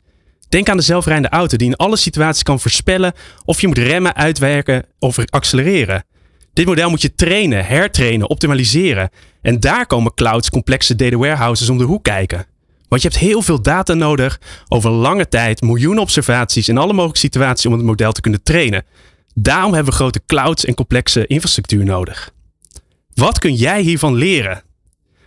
[0.49, 3.13] Denk aan de zelfrijdende auto die in alle situaties kan voorspellen
[3.45, 6.05] of je moet remmen, uitwerken of accelereren.
[6.53, 9.11] Dit model moet je trainen, hertrainen, optimaliseren.
[9.43, 12.47] En daar komen clouds, complexe data warehouses om de hoek kijken.
[12.89, 17.19] Want je hebt heel veel data nodig over lange tijd, miljoenen observaties in alle mogelijke
[17.19, 18.85] situaties om het model te kunnen trainen.
[19.35, 22.33] Daarom hebben we grote clouds en complexe infrastructuur nodig.
[23.15, 24.63] Wat kun jij hiervan leren?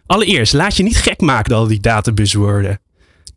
[0.05, 2.80] Allereerst, laat je niet gek maken door al die databuswoorden.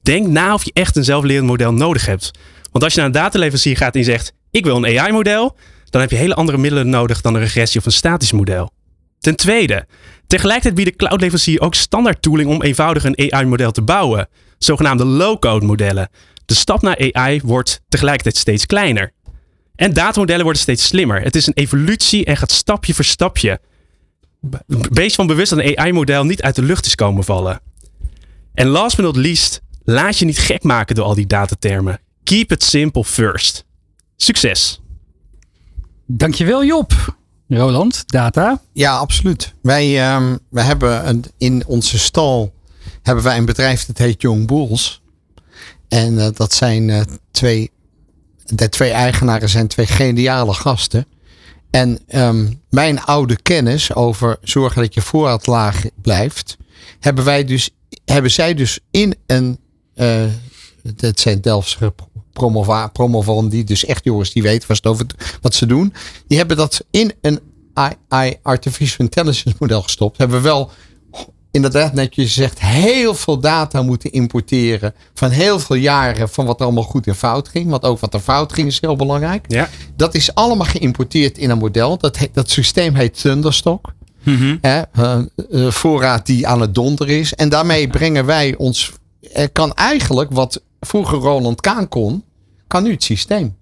[0.03, 2.31] Denk na of je echt een zelflerend model nodig hebt.
[2.73, 5.57] Want als je naar een dataleverancier gaat en zegt: Ik wil een AI-model,
[5.91, 8.73] dan heb je hele andere middelen nodig dan een regressie of een statisch model.
[9.19, 9.87] Ten tweede,
[10.27, 14.29] tegelijkertijd biedt de cloudleverancier ook standaard tooling om eenvoudig een AI-model te bouwen,
[14.59, 16.09] zogenaamde low-code modellen.
[16.45, 19.13] De stap naar AI wordt tegelijkertijd steeds kleiner.
[19.75, 21.23] En datamodellen worden steeds slimmer.
[21.23, 23.61] Het is een evolutie en gaat stapje voor stapje.
[24.91, 27.61] Wees van bewust dat een AI-model niet uit de lucht is komen vallen.
[28.55, 32.01] En last but not least, laat je niet gek maken door al die datatermen.
[32.25, 33.65] Keep it simple first.
[34.17, 34.81] Succes!
[36.11, 37.17] Dankjewel Job.
[37.49, 38.63] Roland, data.
[38.73, 39.55] Ja, absoluut.
[39.63, 42.53] Wij, ehm, we hebben een, in onze stal
[43.03, 45.03] hebben wij een bedrijf dat heet Young Bulls.
[45.89, 47.01] En eh, dat zijn uh,
[47.31, 47.71] twee,
[48.45, 51.07] de twee eigenaren zijn twee geniale gasten.
[51.71, 56.57] En um, mijn oude kennis over zorgen dat je voorraad laag blijft,
[57.01, 57.71] hebben wij dus,
[58.05, 59.59] hebben zij dus in een,
[59.95, 60.25] uh,
[60.97, 61.79] het zijn Delftse
[62.93, 65.07] promovandi, dus echt jongens die weten wat, over,
[65.41, 65.93] wat ze doen.
[66.27, 67.41] Die hebben dat in een
[67.73, 70.19] AI, Artificial Intelligence model gestopt.
[70.19, 70.71] Hebben we wel
[71.51, 76.59] inderdaad net je zegt heel veel data moeten importeren van heel veel jaren van wat
[76.59, 77.71] er allemaal goed en fout ging.
[77.71, 79.45] Want ook wat er fout ging is heel belangrijk.
[79.49, 79.69] Ja.
[79.97, 81.99] Dat is allemaal geïmporteerd in een model.
[81.99, 83.93] Dat, dat systeem heet Thunderstock.
[84.23, 85.19] Mm Hè, uh,
[85.51, 87.35] uh, voorraad die aan het donder is.
[87.35, 88.93] En daarmee brengen wij ons.
[89.33, 92.25] Er kan eigenlijk wat vroeger Roland Kaan kon,
[92.69, 93.57] kan nu het systeem.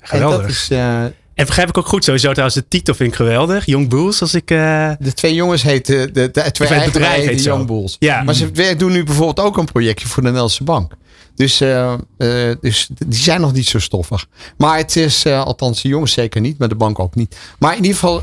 [0.00, 0.36] Geweldig.
[0.36, 3.16] En dat is, uh, en begrijp ik ook goed sowieso trouwens de titel vind ik
[3.16, 3.66] geweldig.
[3.66, 4.50] Young Bulls als ik...
[4.50, 4.90] Uh...
[4.98, 6.12] De twee jongens heten...
[6.14, 7.96] De, de, twee heet Young Bulls.
[7.98, 8.22] Ja.
[8.22, 10.92] Maar ze doen nu bijvoorbeeld ook een projectje voor de Nederlandse Bank.
[11.34, 14.26] Dus, uh, uh, dus die zijn nog niet zo stoffig.
[14.56, 17.36] Maar het is, althans de jongens zeker niet, maar de bank ook niet.
[17.58, 18.22] Maar in ieder geval,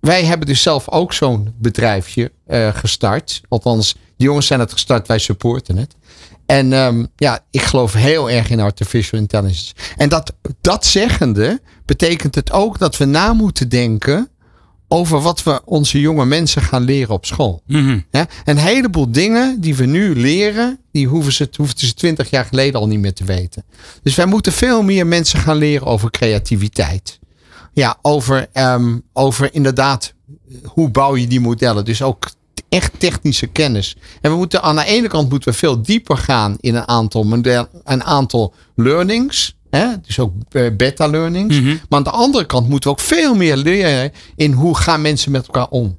[0.00, 2.32] wij hebben dus zelf ook zo'n bedrijfje
[2.72, 3.40] gestart.
[3.48, 5.94] Althans, de jongens zijn het gestart, wij supporten het.
[6.50, 9.74] En um, ja, ik geloof heel erg in artificial intelligence.
[9.96, 14.28] En dat, dat zeggende betekent het ook dat we na moeten denken
[14.88, 17.62] over wat we onze jonge mensen gaan leren op school.
[17.66, 18.04] Mm -hmm.
[18.10, 22.44] ja, een heleboel dingen die we nu leren, die hoeven ze, hoeven ze twintig jaar
[22.44, 23.64] geleden al niet meer te weten.
[24.02, 27.18] Dus wij moeten veel meer mensen gaan leren over creativiteit.
[27.72, 30.14] Ja, over, um, over inderdaad,
[30.64, 31.84] hoe bouw je die modellen?
[31.84, 32.30] Dus ook
[32.70, 33.96] echt technische kennis.
[34.20, 37.22] En we moeten aan de ene kant moeten we veel dieper gaan in een aantal,
[37.22, 39.56] model, een aantal learnings.
[39.70, 39.86] Hè?
[40.06, 41.60] Dus ook eh, beta learnings.
[41.60, 45.32] Maar aan de andere kant moeten we ook veel meer leren in hoe gaan mensen
[45.32, 45.98] met elkaar om.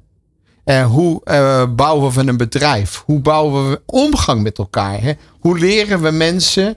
[0.64, 3.02] Eh, hoe eh, bouwen we een bedrijf?
[3.06, 5.02] Hoe bouwen we omgang met elkaar?
[5.02, 5.12] Hè?
[5.40, 6.76] Hoe leren we mensen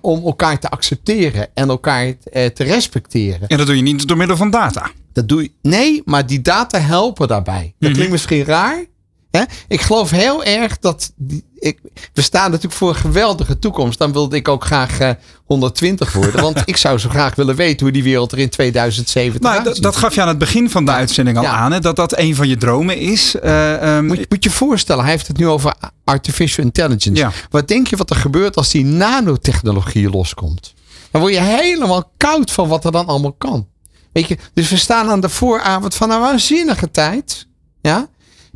[0.00, 3.48] om elkaar te accepteren en elkaar te respecteren?
[3.48, 4.90] En dat doe je niet door middel van data.
[5.12, 5.50] Dat doe je.
[5.62, 7.74] Nee, maar die data helpen daarbij.
[7.78, 8.84] Dat klinkt misschien raar.
[9.32, 9.42] Hè?
[9.68, 11.12] Ik geloof heel erg dat.
[11.58, 11.78] Ik,
[12.12, 13.98] we staan natuurlijk voor een geweldige toekomst.
[13.98, 15.10] Dan wilde ik ook graag eh,
[15.44, 16.40] 120 worden.
[16.40, 19.66] Want ik zou zo graag willen weten hoe die wereld er in 2070 Nou, dat,
[19.66, 19.84] uitziet.
[19.84, 21.50] dat gaf je aan het begin van de uitzending al Ja.
[21.52, 21.72] aan.
[21.72, 23.34] Hè, dat dat een van je dromen is.
[23.40, 25.74] Eh, ehm, Moet, je- moet je voorstellen, hij heeft het nu over
[26.04, 27.22] artificial intelligence.
[27.22, 27.32] Ja.
[27.50, 30.74] Wat denk je wat er gebeurt als die nanotechnologie loskomt?
[31.10, 33.66] Dan word je helemaal koud van wat er dan allemaal kan.
[34.12, 37.46] Weet je, dus we staan aan de vooravond van een waanzinnige tijd.
[37.80, 38.08] Ja?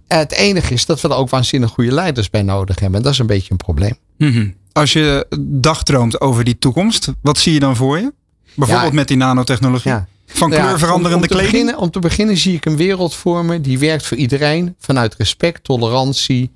[0.08, 2.98] Het enige is dat we er ook waanzinnig goede leiders bij nodig hebben.
[2.98, 3.96] En dat is een beetje een probleem.
[4.18, 4.48] mhm.
[4.72, 8.12] Als je dagdroomt over die toekomst, wat zie je dan voor je?
[8.54, 8.94] Bijvoorbeeld Ja.
[8.94, 9.90] met die nanotechnologie.
[9.90, 10.06] Ja.
[10.26, 11.50] Van Ja, kleurveranderende om, om te kleding.
[11.52, 15.14] Beginnen, om te beginnen zie ik een wereld voor me die werkt voor iedereen vanuit
[15.14, 16.50] respect, tolerantie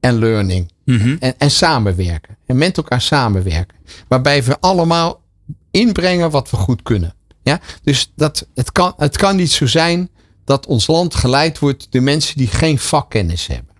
[0.00, 0.70] en learning.
[0.84, 1.16] Mhm.
[1.20, 2.36] En, en samenwerken.
[2.46, 3.76] En met elkaar samenwerken.
[4.08, 5.20] Waarbij we allemaal
[5.70, 7.14] inbrengen wat we goed kunnen.
[7.42, 7.60] Ja?
[7.82, 10.08] Dus dat, het, kan, het kan niet zo zijn
[10.50, 13.74] dat ons land geleid wordt door mensen die geen vakkennis hebben.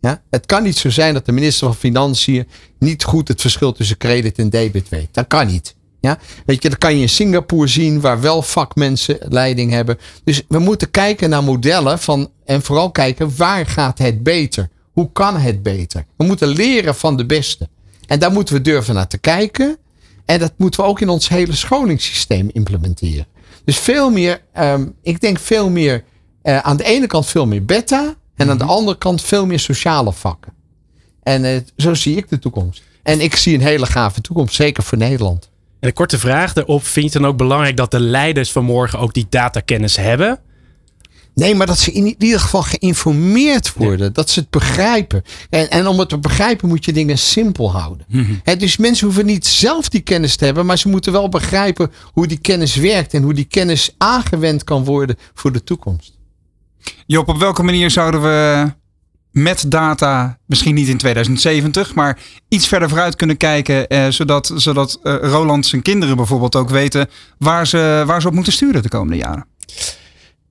[0.00, 0.22] Ja?
[0.30, 3.96] Het kan niet zo zijn dat de minister van Financiën niet goed het verschil tussen
[3.96, 5.08] credit en debit weet.
[5.12, 5.74] Dat kan niet.
[6.00, 6.18] Ja?
[6.46, 9.98] Weet je, dat kan je in Singapore zien, waar wel vakmensen leiding hebben.
[10.24, 14.68] Dus we moeten kijken naar modellen van, en vooral kijken waar gaat het beter?
[14.92, 16.06] Hoe kan het beter?
[16.16, 17.68] We moeten leren van de beste.
[18.06, 19.76] En daar moeten we durven naar te kijken.
[20.24, 23.26] En dat moeten we ook in ons hele scholingssysteem implementeren.
[23.64, 26.04] Dus veel meer, ehm, ik denk veel meer,
[26.42, 28.14] eh, aan de ene kant veel meer beta.
[28.36, 30.52] En aan de andere kant veel meer sociale vakken.
[31.22, 32.82] En eh, zo zie ik de toekomst.
[33.02, 35.50] En ik zie een hele gave toekomst, zeker voor Nederland.
[35.80, 36.82] En een korte vraag daarop.
[36.82, 40.40] Vind je het dan ook belangrijk dat de leiders van morgen ook die datakennis hebben?
[41.34, 44.12] Nee, maar dat ze in ieder geval geïnformeerd worden.
[44.12, 45.22] Dat ze het begrijpen.
[45.50, 48.06] En, en om het te begrijpen moet je dingen simpel houden.
[48.42, 50.66] Hè, dus mensen hoeven niet zelf die kennis te hebben.
[50.66, 53.14] Maar ze moeten wel begrijpen hoe die kennis werkt.
[53.14, 56.18] En hoe die kennis aangewend kan worden voor de toekomst.
[57.06, 58.70] Job, op welke manier zouden we
[59.30, 62.18] met data, misschien niet in 2070, maar
[62.48, 67.08] iets verder vooruit kunnen kijken, eh, zodat, zodat eh, Roland zijn kinderen bijvoorbeeld ook weten
[67.38, 69.46] waar ze, waar ze op moeten sturen de komende jaren?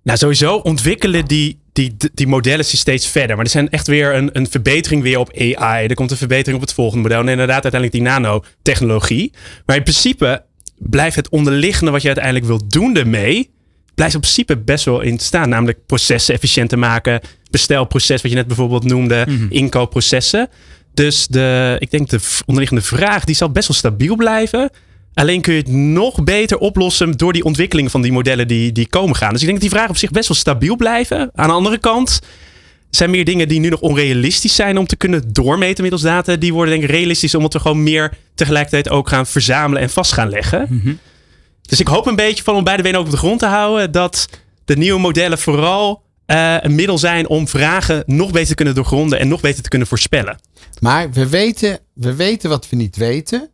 [0.03, 3.35] Nou, sowieso ontwikkelen die, die, die modellen zich steeds verder.
[3.35, 5.87] Maar er zijn echt weer een, een verbetering weer op AI.
[5.87, 7.21] Er komt een verbetering op het volgende model.
[7.21, 9.33] En inderdaad uiteindelijk die nanotechnologie.
[9.65, 10.43] Maar in principe
[10.77, 13.49] blijft het onderliggende wat je uiteindelijk wilt doen ermee...
[13.95, 15.49] blijft in principe best wel in staan.
[15.49, 17.21] Namelijk processen efficiënter maken.
[17.49, 19.27] Bestelproces, wat je net bijvoorbeeld noemde.
[19.49, 20.49] Inkoopprocessen.
[20.93, 24.69] Dus de, ik denk de onderliggende vraag, die zal best wel stabiel blijven.
[25.13, 28.87] Alleen kun je het nog beter oplossen door die ontwikkeling van die modellen die, die
[28.87, 29.31] komen gaan.
[29.31, 31.31] Dus ik denk dat die vragen op zich best wel stabiel blijven.
[31.33, 32.19] Aan de andere kant
[32.89, 36.35] zijn meer dingen die nu nog onrealistisch zijn om te kunnen doormeten middels data.
[36.35, 40.11] Die worden denk ik realistisch omdat we gewoon meer tegelijkertijd ook gaan verzamelen en vast
[40.11, 40.67] gaan leggen.
[41.61, 43.91] Dus ik hoop een beetje van om beide benen ook op de grond te houden.
[43.91, 44.27] Dat
[44.65, 49.19] de nieuwe modellen vooral eh, een middel zijn om vragen nog beter te kunnen doorgronden
[49.19, 50.39] en nog beter te kunnen voorspellen.
[50.79, 53.49] Maar we weten, we weten wat we niet weten.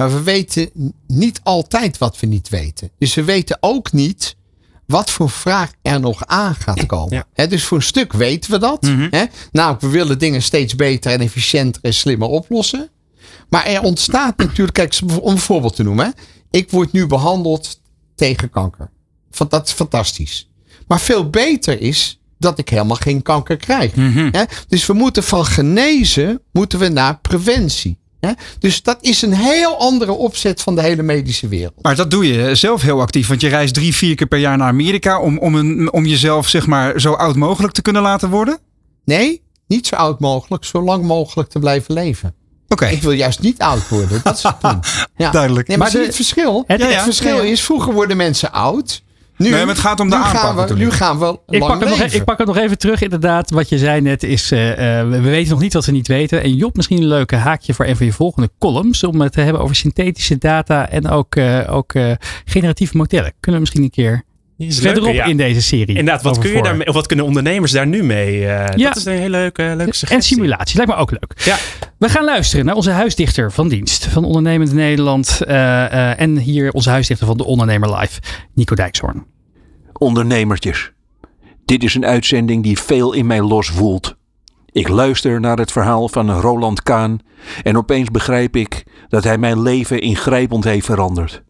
[0.00, 0.70] Maar we weten
[1.06, 2.90] niet altijd wat we niet weten.
[2.98, 4.36] Dus we weten ook niet
[4.86, 7.24] wat voor vraag er nog aan gaat komen.
[7.34, 7.46] Ja.
[7.46, 8.86] Dus voor een stuk weten we dat.
[9.10, 9.24] Hè?
[9.52, 12.88] Nou, we willen dingen steeds beter en efficiënter en slimmer oplossen.
[13.48, 16.04] Maar er ontstaat natuurlijk, kijk, om een voorbeeld te noemen.
[16.04, 16.10] Hè?
[16.50, 17.80] Ik word nu behandeld
[18.14, 18.90] tegen kanker.
[19.48, 20.50] Dat is fantastisch.
[20.86, 23.94] Maar veel beter is dat ik helemaal geen kanker krijg.
[24.30, 24.44] Hè?
[24.68, 27.98] Dus we moeten van genezen moeten we naar preventie.
[28.58, 31.72] Dus dat is een heel andere opzet van de hele medische wereld.
[31.82, 34.56] Maar dat doe je zelf heel actief, want je reist drie, vier keer per jaar
[34.56, 38.30] naar Amerika om, om, een, om jezelf zeg maar zo oud mogelijk te kunnen laten
[38.30, 38.58] worden.
[39.04, 42.34] Nee, niet zo oud mogelijk, zo lang mogelijk te blijven leven.
[42.68, 44.20] Oké, Ik wil juist niet oud worden.
[44.24, 44.86] Dat is het punt.
[45.16, 45.30] Ja.
[45.30, 45.68] duidelijk.
[45.68, 46.64] Nee, maar, Maar de- het verschil?
[46.66, 49.02] Het- Ja, verschil is, vroeger worden mensen oud.
[49.40, 50.74] Nu, Nee, maar het gaat om de nu aanpak gaan we.
[50.74, 53.02] Nu gaan we Ik pak, het nog, ik pak het nog even terug.
[53.02, 56.08] Inderdaad, wat je zei net is, eh, eh, we weten nog niet wat we niet
[56.08, 56.42] weten.
[56.42, 59.04] En Job, misschien een leuke haakje voor een van je volgende columns.
[59.04, 62.12] Om het te hebben over synthetische data en ook, eh, ook eh,
[62.44, 63.32] generatieve modellen.
[63.40, 64.22] Kunnen we misschien een keer
[64.68, 65.24] verderop leuker, ja.
[65.24, 65.86] in deze serie.
[65.98, 68.46] Inderdaad, wat kun je daarmee, of wat kunnen ondernemers daar nu mee?
[68.46, 68.88] eh, Ja.
[68.88, 70.16] Dat is een hele leuke, leuke suggestie.
[70.16, 71.32] En simulaties, lijkt me ook leuk.
[71.44, 71.56] Ja.
[71.98, 75.40] We gaan luisteren naar onze huisdichter van dienst van Ondernemend Nederland.
[75.46, 78.20] eh, eh, en hier onze huisdichter van de Ondernemer Live,
[78.54, 79.26] Nico Dijkshoorn.
[80.00, 80.92] Ondernemertjes.
[81.64, 84.16] Dit is een uitzending die veel in mij losvoelt.
[84.72, 87.18] Ik luister naar het verhaal van Roland Kaan
[87.62, 91.42] en opeens begrijp ik dat hij mijn leven ingrijpend heeft veranderd.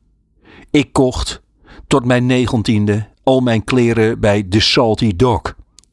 [0.71, 1.43] Ik kocht,
[1.87, 5.41] tot mijn negentiende, al mijn kleren bij The Salty Dog,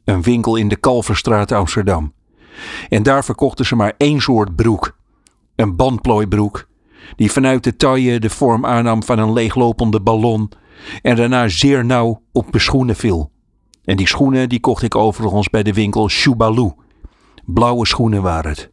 [0.04, 2.14] een winkel in de Kalverstraat Amsterdam.
[2.90, 4.98] En daar verkochten ze maar één soort broek,
[5.56, 6.68] een bandplooibroek,
[7.16, 10.50] die vanuit de taille de vorm aannam van een leeglopende ballon
[11.02, 13.32] en daarna zeer nauw op mijn schoenen viel.
[13.84, 16.72] En die schoenen die kocht ik overigens bij de winkel Shubalu.
[17.46, 18.72] Blauwe schoenen waren het.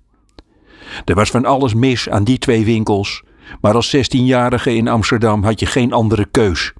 [1.04, 3.22] Er was van alles mis aan die twee winkels,
[3.60, 6.72] maar als 16-jarige in Amsterdam had je geen andere keus.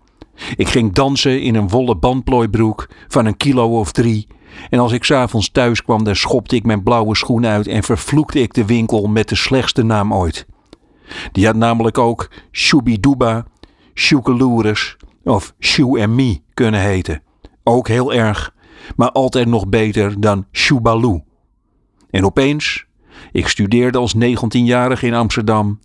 [0.57, 4.27] Ik ging dansen in een wollen bandplooibroek van een kilo of drie.
[4.71, 8.41] En als ik s'avonds thuis kwam, dan schopte ik mijn blauwe schoen uit en vervloekte
[8.41, 10.47] ik de winkel met de slechtste naam ooit.
[11.33, 13.47] Die had namelijk ook Shubiduba,
[13.95, 17.23] Shukalurus of Shoe and Me kunnen heten.
[17.63, 18.55] Ook heel erg,
[18.97, 21.23] maar altijd nog beter dan Shubalu.
[22.11, 22.87] En opeens,
[23.33, 25.81] ik studeerde als 19-jarige in Amsterdam,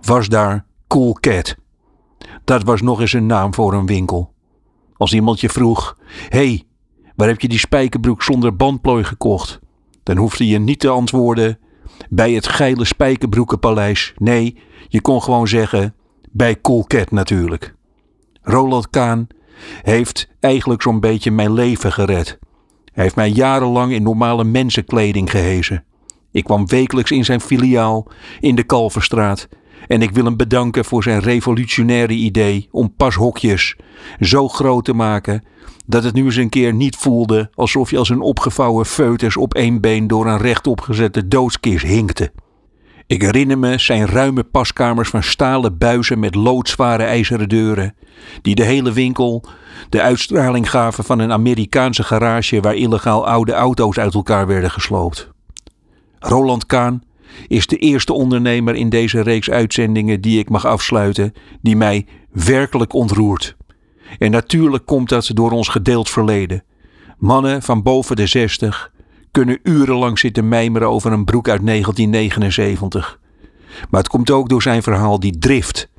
[0.00, 1.56] was daar Cool Cat.
[2.44, 4.32] Dat was nog eens een naam voor een winkel.
[4.96, 6.64] Als iemand je vroeg: hey,
[7.16, 9.60] waar heb je die spijkerbroek zonder bandplooi gekocht?
[10.02, 11.58] Dan hoefde je niet te antwoorden:
[12.08, 14.12] bij het geile Spijkerbroekenpaleis.
[14.16, 14.58] Nee,
[14.88, 15.94] je kon gewoon zeggen:
[16.30, 17.74] bij Cool Cat natuurlijk.
[18.42, 19.26] Roland Kaan
[19.82, 22.38] heeft eigenlijk zo'n beetje mijn leven gered.
[22.92, 25.84] Hij heeft mij jarenlang in normale mensenkleding gehezen.
[26.30, 28.06] Ik kwam wekelijks in zijn filiaal
[28.40, 29.48] in de Kalverstraat
[29.86, 33.76] en ik wil hem bedanken voor zijn revolutionaire idee om pashokjes
[34.20, 35.44] zo groot te maken
[35.86, 39.54] dat het nu eens een keer niet voelde alsof je als een opgevouwen foetus op
[39.54, 42.32] één been door een rechtopgezette doodskist hinkte.
[43.12, 47.94] Ik herinner me zijn ruime paskamers van stalen buizen met loodzware ijzeren deuren,
[48.42, 49.44] die de hele winkel
[49.88, 55.30] de uitstraling gaven van een Amerikaanse garage waar illegaal oude auto's uit elkaar werden gesloopt.
[56.18, 57.02] Roland Kaan
[57.48, 61.32] is de eerste ondernemer in deze reeks uitzendingen die ik mag afsluiten,
[61.62, 63.56] die mij werkelijk ontroert.
[64.18, 66.64] En natuurlijk komt dat door ons gedeeld verleden.
[67.18, 68.92] Mannen van boven de zestig
[69.32, 73.18] kunnen urenlang zitten mijmeren over een broek uit 1979.
[73.90, 75.90] Maar het komt ook door zijn verhaal die drift.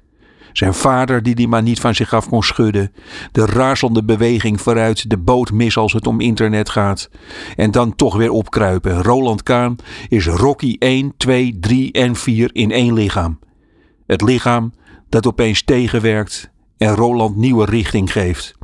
[0.51, 2.91] Zijn vader die die maar niet van zich af kon schudden.
[3.31, 7.09] De razende beweging vooruit, de boot mis als het om internet gaat.
[7.55, 9.03] En dan toch weer opkruipen.
[9.03, 9.75] Roland Kaan
[10.07, 13.39] is Rocky 1, 2, 3 en 4 in één lichaam.
[14.05, 14.73] Het lichaam
[15.09, 18.55] dat opeens tegenwerkt en Roland nieuwe richting geeft.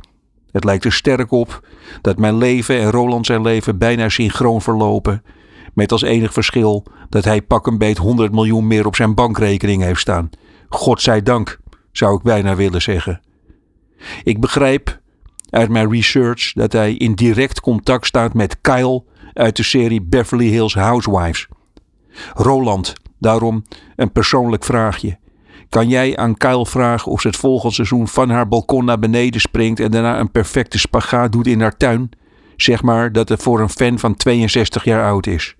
[0.52, 1.66] Het lijkt er sterk op
[2.00, 5.22] dat mijn leven en Roland zijn leven bijna synchroon verlopen.
[5.74, 9.82] Met als enig verschil dat hij pak een beet 100 miljoen meer op zijn bankrekening
[9.82, 10.30] heeft staan.
[10.68, 11.60] God zij dank,
[11.92, 13.20] zou ik bijna willen zeggen.
[14.22, 15.00] Ik begrijp
[15.50, 20.46] uit mijn research dat hij in direct contact staat met Kyle uit de serie Beverly
[20.46, 21.48] Hills Housewives.
[22.34, 23.64] Roland, daarom
[23.96, 25.18] een persoonlijk vraagje.
[25.70, 29.40] Kan jij aan Kyle vragen of ze het volgende seizoen van haar balkon naar beneden
[29.40, 32.10] springt en daarna een perfecte spagaat doet in haar tuin?
[32.56, 35.56] Zeg maar dat het voor een fan van 62 jaar oud is.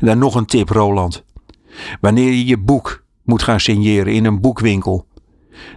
[0.00, 1.24] En dan nog een tip, Roland.
[2.00, 5.06] Wanneer je je boek moet gaan signeren in een boekwinkel,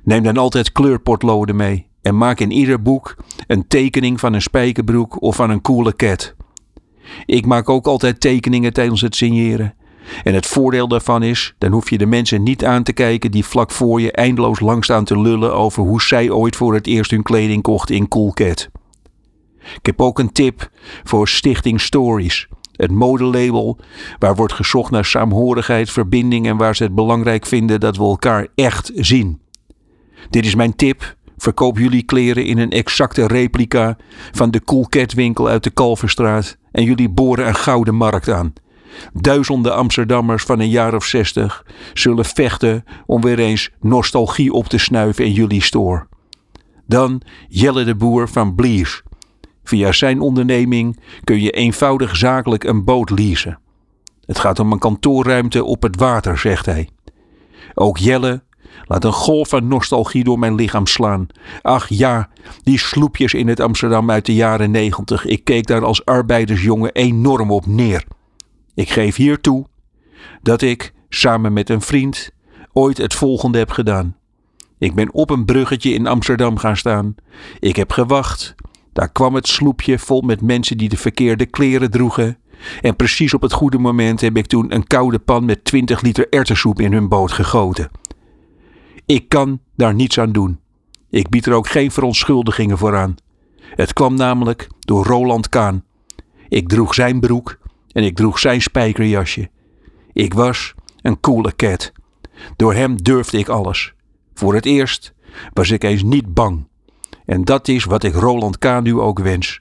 [0.03, 3.15] neem dan altijd kleurpotloden mee en maak in ieder boek
[3.47, 6.35] een tekening van een spijkerbroek of van een coole cat.
[7.25, 9.75] Ik maak ook altijd tekeningen tijdens het signeren.
[10.23, 13.45] En het voordeel daarvan is, dan hoef je de mensen niet aan te kijken die
[13.45, 17.11] vlak voor je eindeloos lang staan te lullen over hoe zij ooit voor het eerst
[17.11, 18.69] hun kleding kochten in Cool Cat.
[19.75, 20.69] Ik heb ook een tip
[21.03, 22.47] voor Stichting Stories.
[22.71, 23.79] Het modelabel
[24.19, 28.47] waar wordt gezocht naar saamhorigheid, verbinding en waar ze het belangrijk vinden dat we elkaar
[28.55, 29.39] echt zien.
[30.29, 31.15] Dit is mijn tip.
[31.37, 33.97] Verkoop jullie kleren in een exacte replica
[34.31, 38.53] van de Cool Cat winkel uit de Kalverstraat en jullie boren een gouden markt aan.
[39.13, 44.77] Duizenden Amsterdammers van een jaar of zestig zullen vechten om weer eens nostalgie op te
[44.77, 46.07] snuiven in jullie store.
[46.85, 49.03] Dan Jelle de Boer van Blies.
[49.63, 53.59] Via zijn onderneming kun je eenvoudig zakelijk een boot leasen.
[54.25, 56.89] Het gaat om een kantoorruimte op het water, zegt hij.
[57.73, 58.43] Ook Jelle
[58.85, 61.27] laat een golf van nostalgie door mijn lichaam slaan.
[61.61, 62.29] Ach ja,
[62.63, 65.25] die sloepjes in het Amsterdam uit de jaren negentig.
[65.25, 68.03] Ik keek daar als arbeidersjongen enorm op neer.
[68.77, 69.65] Ik geef hier toe
[70.41, 72.31] dat ik, samen met een vriend,
[72.71, 74.15] ooit het volgende heb gedaan.
[74.77, 77.15] Ik ben op een bruggetje in Amsterdam gaan staan.
[77.59, 78.55] Ik heb gewacht.
[78.93, 82.37] Daar kwam het sloepje vol met mensen die de verkeerde kleren droegen.
[82.81, 86.29] En precies op het goede moment heb ik toen een koude pan met 20 liter
[86.29, 87.89] erwtensoep in hun boot gegoten.
[89.05, 90.59] Ik kan daar niets aan doen.
[91.09, 93.15] Ik bied er ook geen verontschuldigingen voor aan.
[93.59, 95.83] Het kwam namelijk door Roland Kaan.
[96.47, 97.57] Ik droeg zijn broek
[97.97, 99.49] en ik droeg zijn spijkerjasje.
[100.13, 101.91] Ik was een coole cat.
[102.55, 103.93] Door hem durfde ik alles.
[104.33, 105.13] Voor het eerst
[105.53, 106.67] was ik eens niet bang.
[107.25, 108.81] En dat is wat ik Roland K.
[108.81, 109.59] nu ook wens.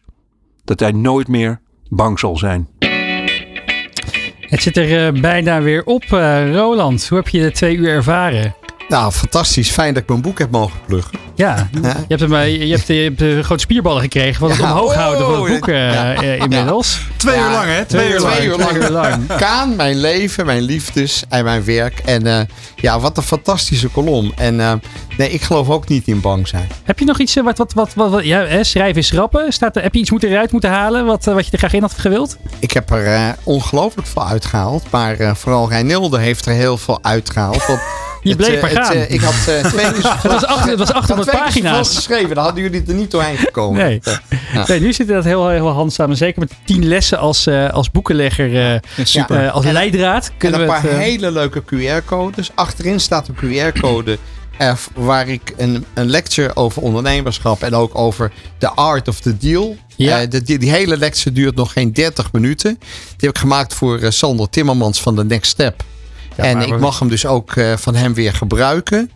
[0.64, 2.68] Dat hij nooit meer bang zal zijn.
[4.40, 6.02] Het zit er eh, bijna weer op.
[6.02, 8.54] eh, Roland, hoe heb je de twee uur ervaren?
[8.88, 9.70] Nou, fantastisch.
[9.70, 11.18] Fijn dat ik mijn boek heb mogen pluggen.
[11.34, 14.58] Ja, je hebt, hem, eh, je hebt, je hebt eh, grote spierballen gekregen van het
[14.58, 16.14] Ja, omhoog houden van het oh, boek eh, ja.
[16.14, 17.00] eh, inmiddels.
[17.16, 17.84] Twee uur lang, hè?
[17.84, 18.38] Twee, uur lang.
[18.40, 18.70] uur lang.
[18.70, 19.26] Twee uur lang.
[19.36, 21.98] Kaan, mijn leven, mijn liefdes en mijn werk.
[21.98, 22.40] En eh,
[22.76, 24.32] ja, wat een fantastische kolom.
[24.36, 24.72] En eh,
[25.16, 26.68] nee, ik geloof ook niet in bang zijn.
[26.84, 29.52] Heb je nog iets eh, wat, wat, wat, wat, ja, hè, schrijven is rappen?
[29.52, 31.72] Staat er, heb je iets moeten eruit moeten halen wat, eh, wat je er graag
[31.72, 32.36] in had gewild?
[32.58, 34.90] Ik heb er eh, ongelooflijk veel uitgehaald.
[34.90, 37.66] Maar eh, vooral Reinilde heeft er heel veel uitgehaald.
[37.66, 37.80] Want
[38.28, 38.96] Je het, bleef eh, maar het, gaan.
[38.96, 41.94] eh, ik had eh, twee keer Het was, acht, het was 800 pagina's.
[41.94, 42.34] geschreven.
[42.34, 43.82] Dan hadden jullie er niet doorheen gekomen.
[43.84, 44.00] Nee.
[44.52, 44.64] Ja.
[44.66, 46.10] nee, nu zit dat heel, heel handzaam.
[46.10, 49.50] En Zeker met tien lessen als, eh, als boekenlegger, super.
[49.50, 50.26] als En- leidraad.
[50.26, 52.50] En Kunnen een we paar het, eh, hele leuke QR-codes.
[52.54, 54.18] Achterin staat een QR-code
[54.94, 59.76] waar ik een, een lecture over ondernemerschap en ook over de art of the deal.
[59.96, 60.20] Ja.
[60.20, 62.76] Eh, de- die, die hele lecture duurt nog geen 30 minuten.
[62.80, 65.82] Die heb ik gemaakt voor Sander Timmermans van de Next Step.
[66.36, 69.10] En ik mag hem dus ook eh, van hem weer gebruiken.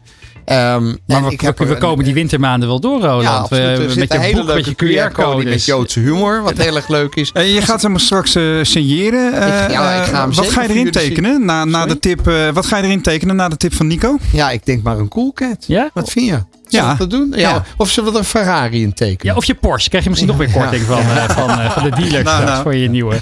[0.45, 3.23] Ehm, maar en we, een- komen die wintermaanden wel door, Roland.
[3.23, 3.79] Ja, absoluut.
[3.79, 5.64] We- Er met een hele boek, met leuke je QR-code met.
[5.64, 7.31] Joodse humor, wat heel erg leuk is.
[7.33, 9.33] Eh, je gaat hem straks eh, signeren.
[9.35, 11.45] Eh, Ik- ja, ik ga hem wat ga je erin tekenen?
[11.45, 11.95] Na, na Sorry?
[11.95, 14.18] de tip, eh, wat ga je erin tekenen na de tip van Nico?
[14.33, 15.64] Ja, ik denk maar een cool cat.
[15.66, 15.91] Ja?
[15.95, 16.39] Wat vind je?
[16.71, 16.95] Zullen Ja.
[16.95, 17.29] dat doen?
[17.31, 17.39] Ja.
[17.39, 17.64] Ja.
[17.77, 19.33] Of zullen we er een Ferrari in tekenen?
[19.33, 19.89] Ja, of je Porsche.
[19.89, 22.62] Krijg je misschien nog weer korting van, eh, van, eh, van de dealer Nou, nou.
[22.62, 23.21] voor je nieuwe.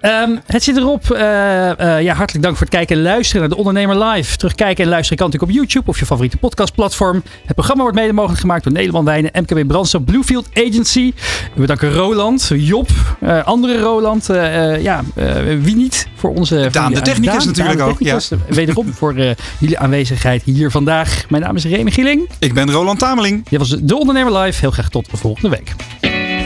[0.00, 1.10] Ehm, het zit erop.
[1.10, 4.36] Eh, eh, ja, hartelijk dank voor het kijken en luisteren naar de Ondernemer Live.
[4.36, 7.22] Terugkijken en luisteren kan natuurlijk op YouTube of je favoriete podcastplatform.
[7.44, 11.12] Het programma wordt mede mogelijk gemaakt door Nederland Wijnen, MKB Brandstof, Bluefield Agency.
[11.54, 12.88] We bedanken Roland, Job,
[13.20, 14.30] eh, andere Roland.
[14.30, 16.68] eh, eh, ja, eh, wie niet voor onze...
[16.72, 18.18] Daan, de technicus Daan, natuurlijk Daan, de ook, ja.
[18.48, 21.24] Wederom voor eh, jullie aanwezigheid hier vandaag.
[21.28, 22.28] Mijn naam is Remy Gieling.
[22.38, 23.48] Ik ben Roland Tameling.
[23.48, 24.60] Dit was de Ondernemer Live.
[24.60, 25.74] Heel graag tot de volgende week.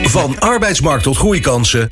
[0.03, 1.87] Van arbeidsmarkt tot groeikansen.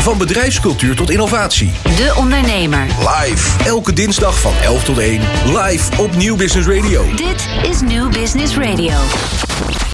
[0.00, 1.70] Van bedrijfscultuur tot innovatie.
[1.82, 2.86] De Ondernemer.
[2.98, 3.64] Live.
[3.64, 5.20] Elke dinsdag van 11 tot 1.
[5.46, 7.04] Live op Nieuw Business Radio.
[7.16, 8.94] Dit is New Business Radio.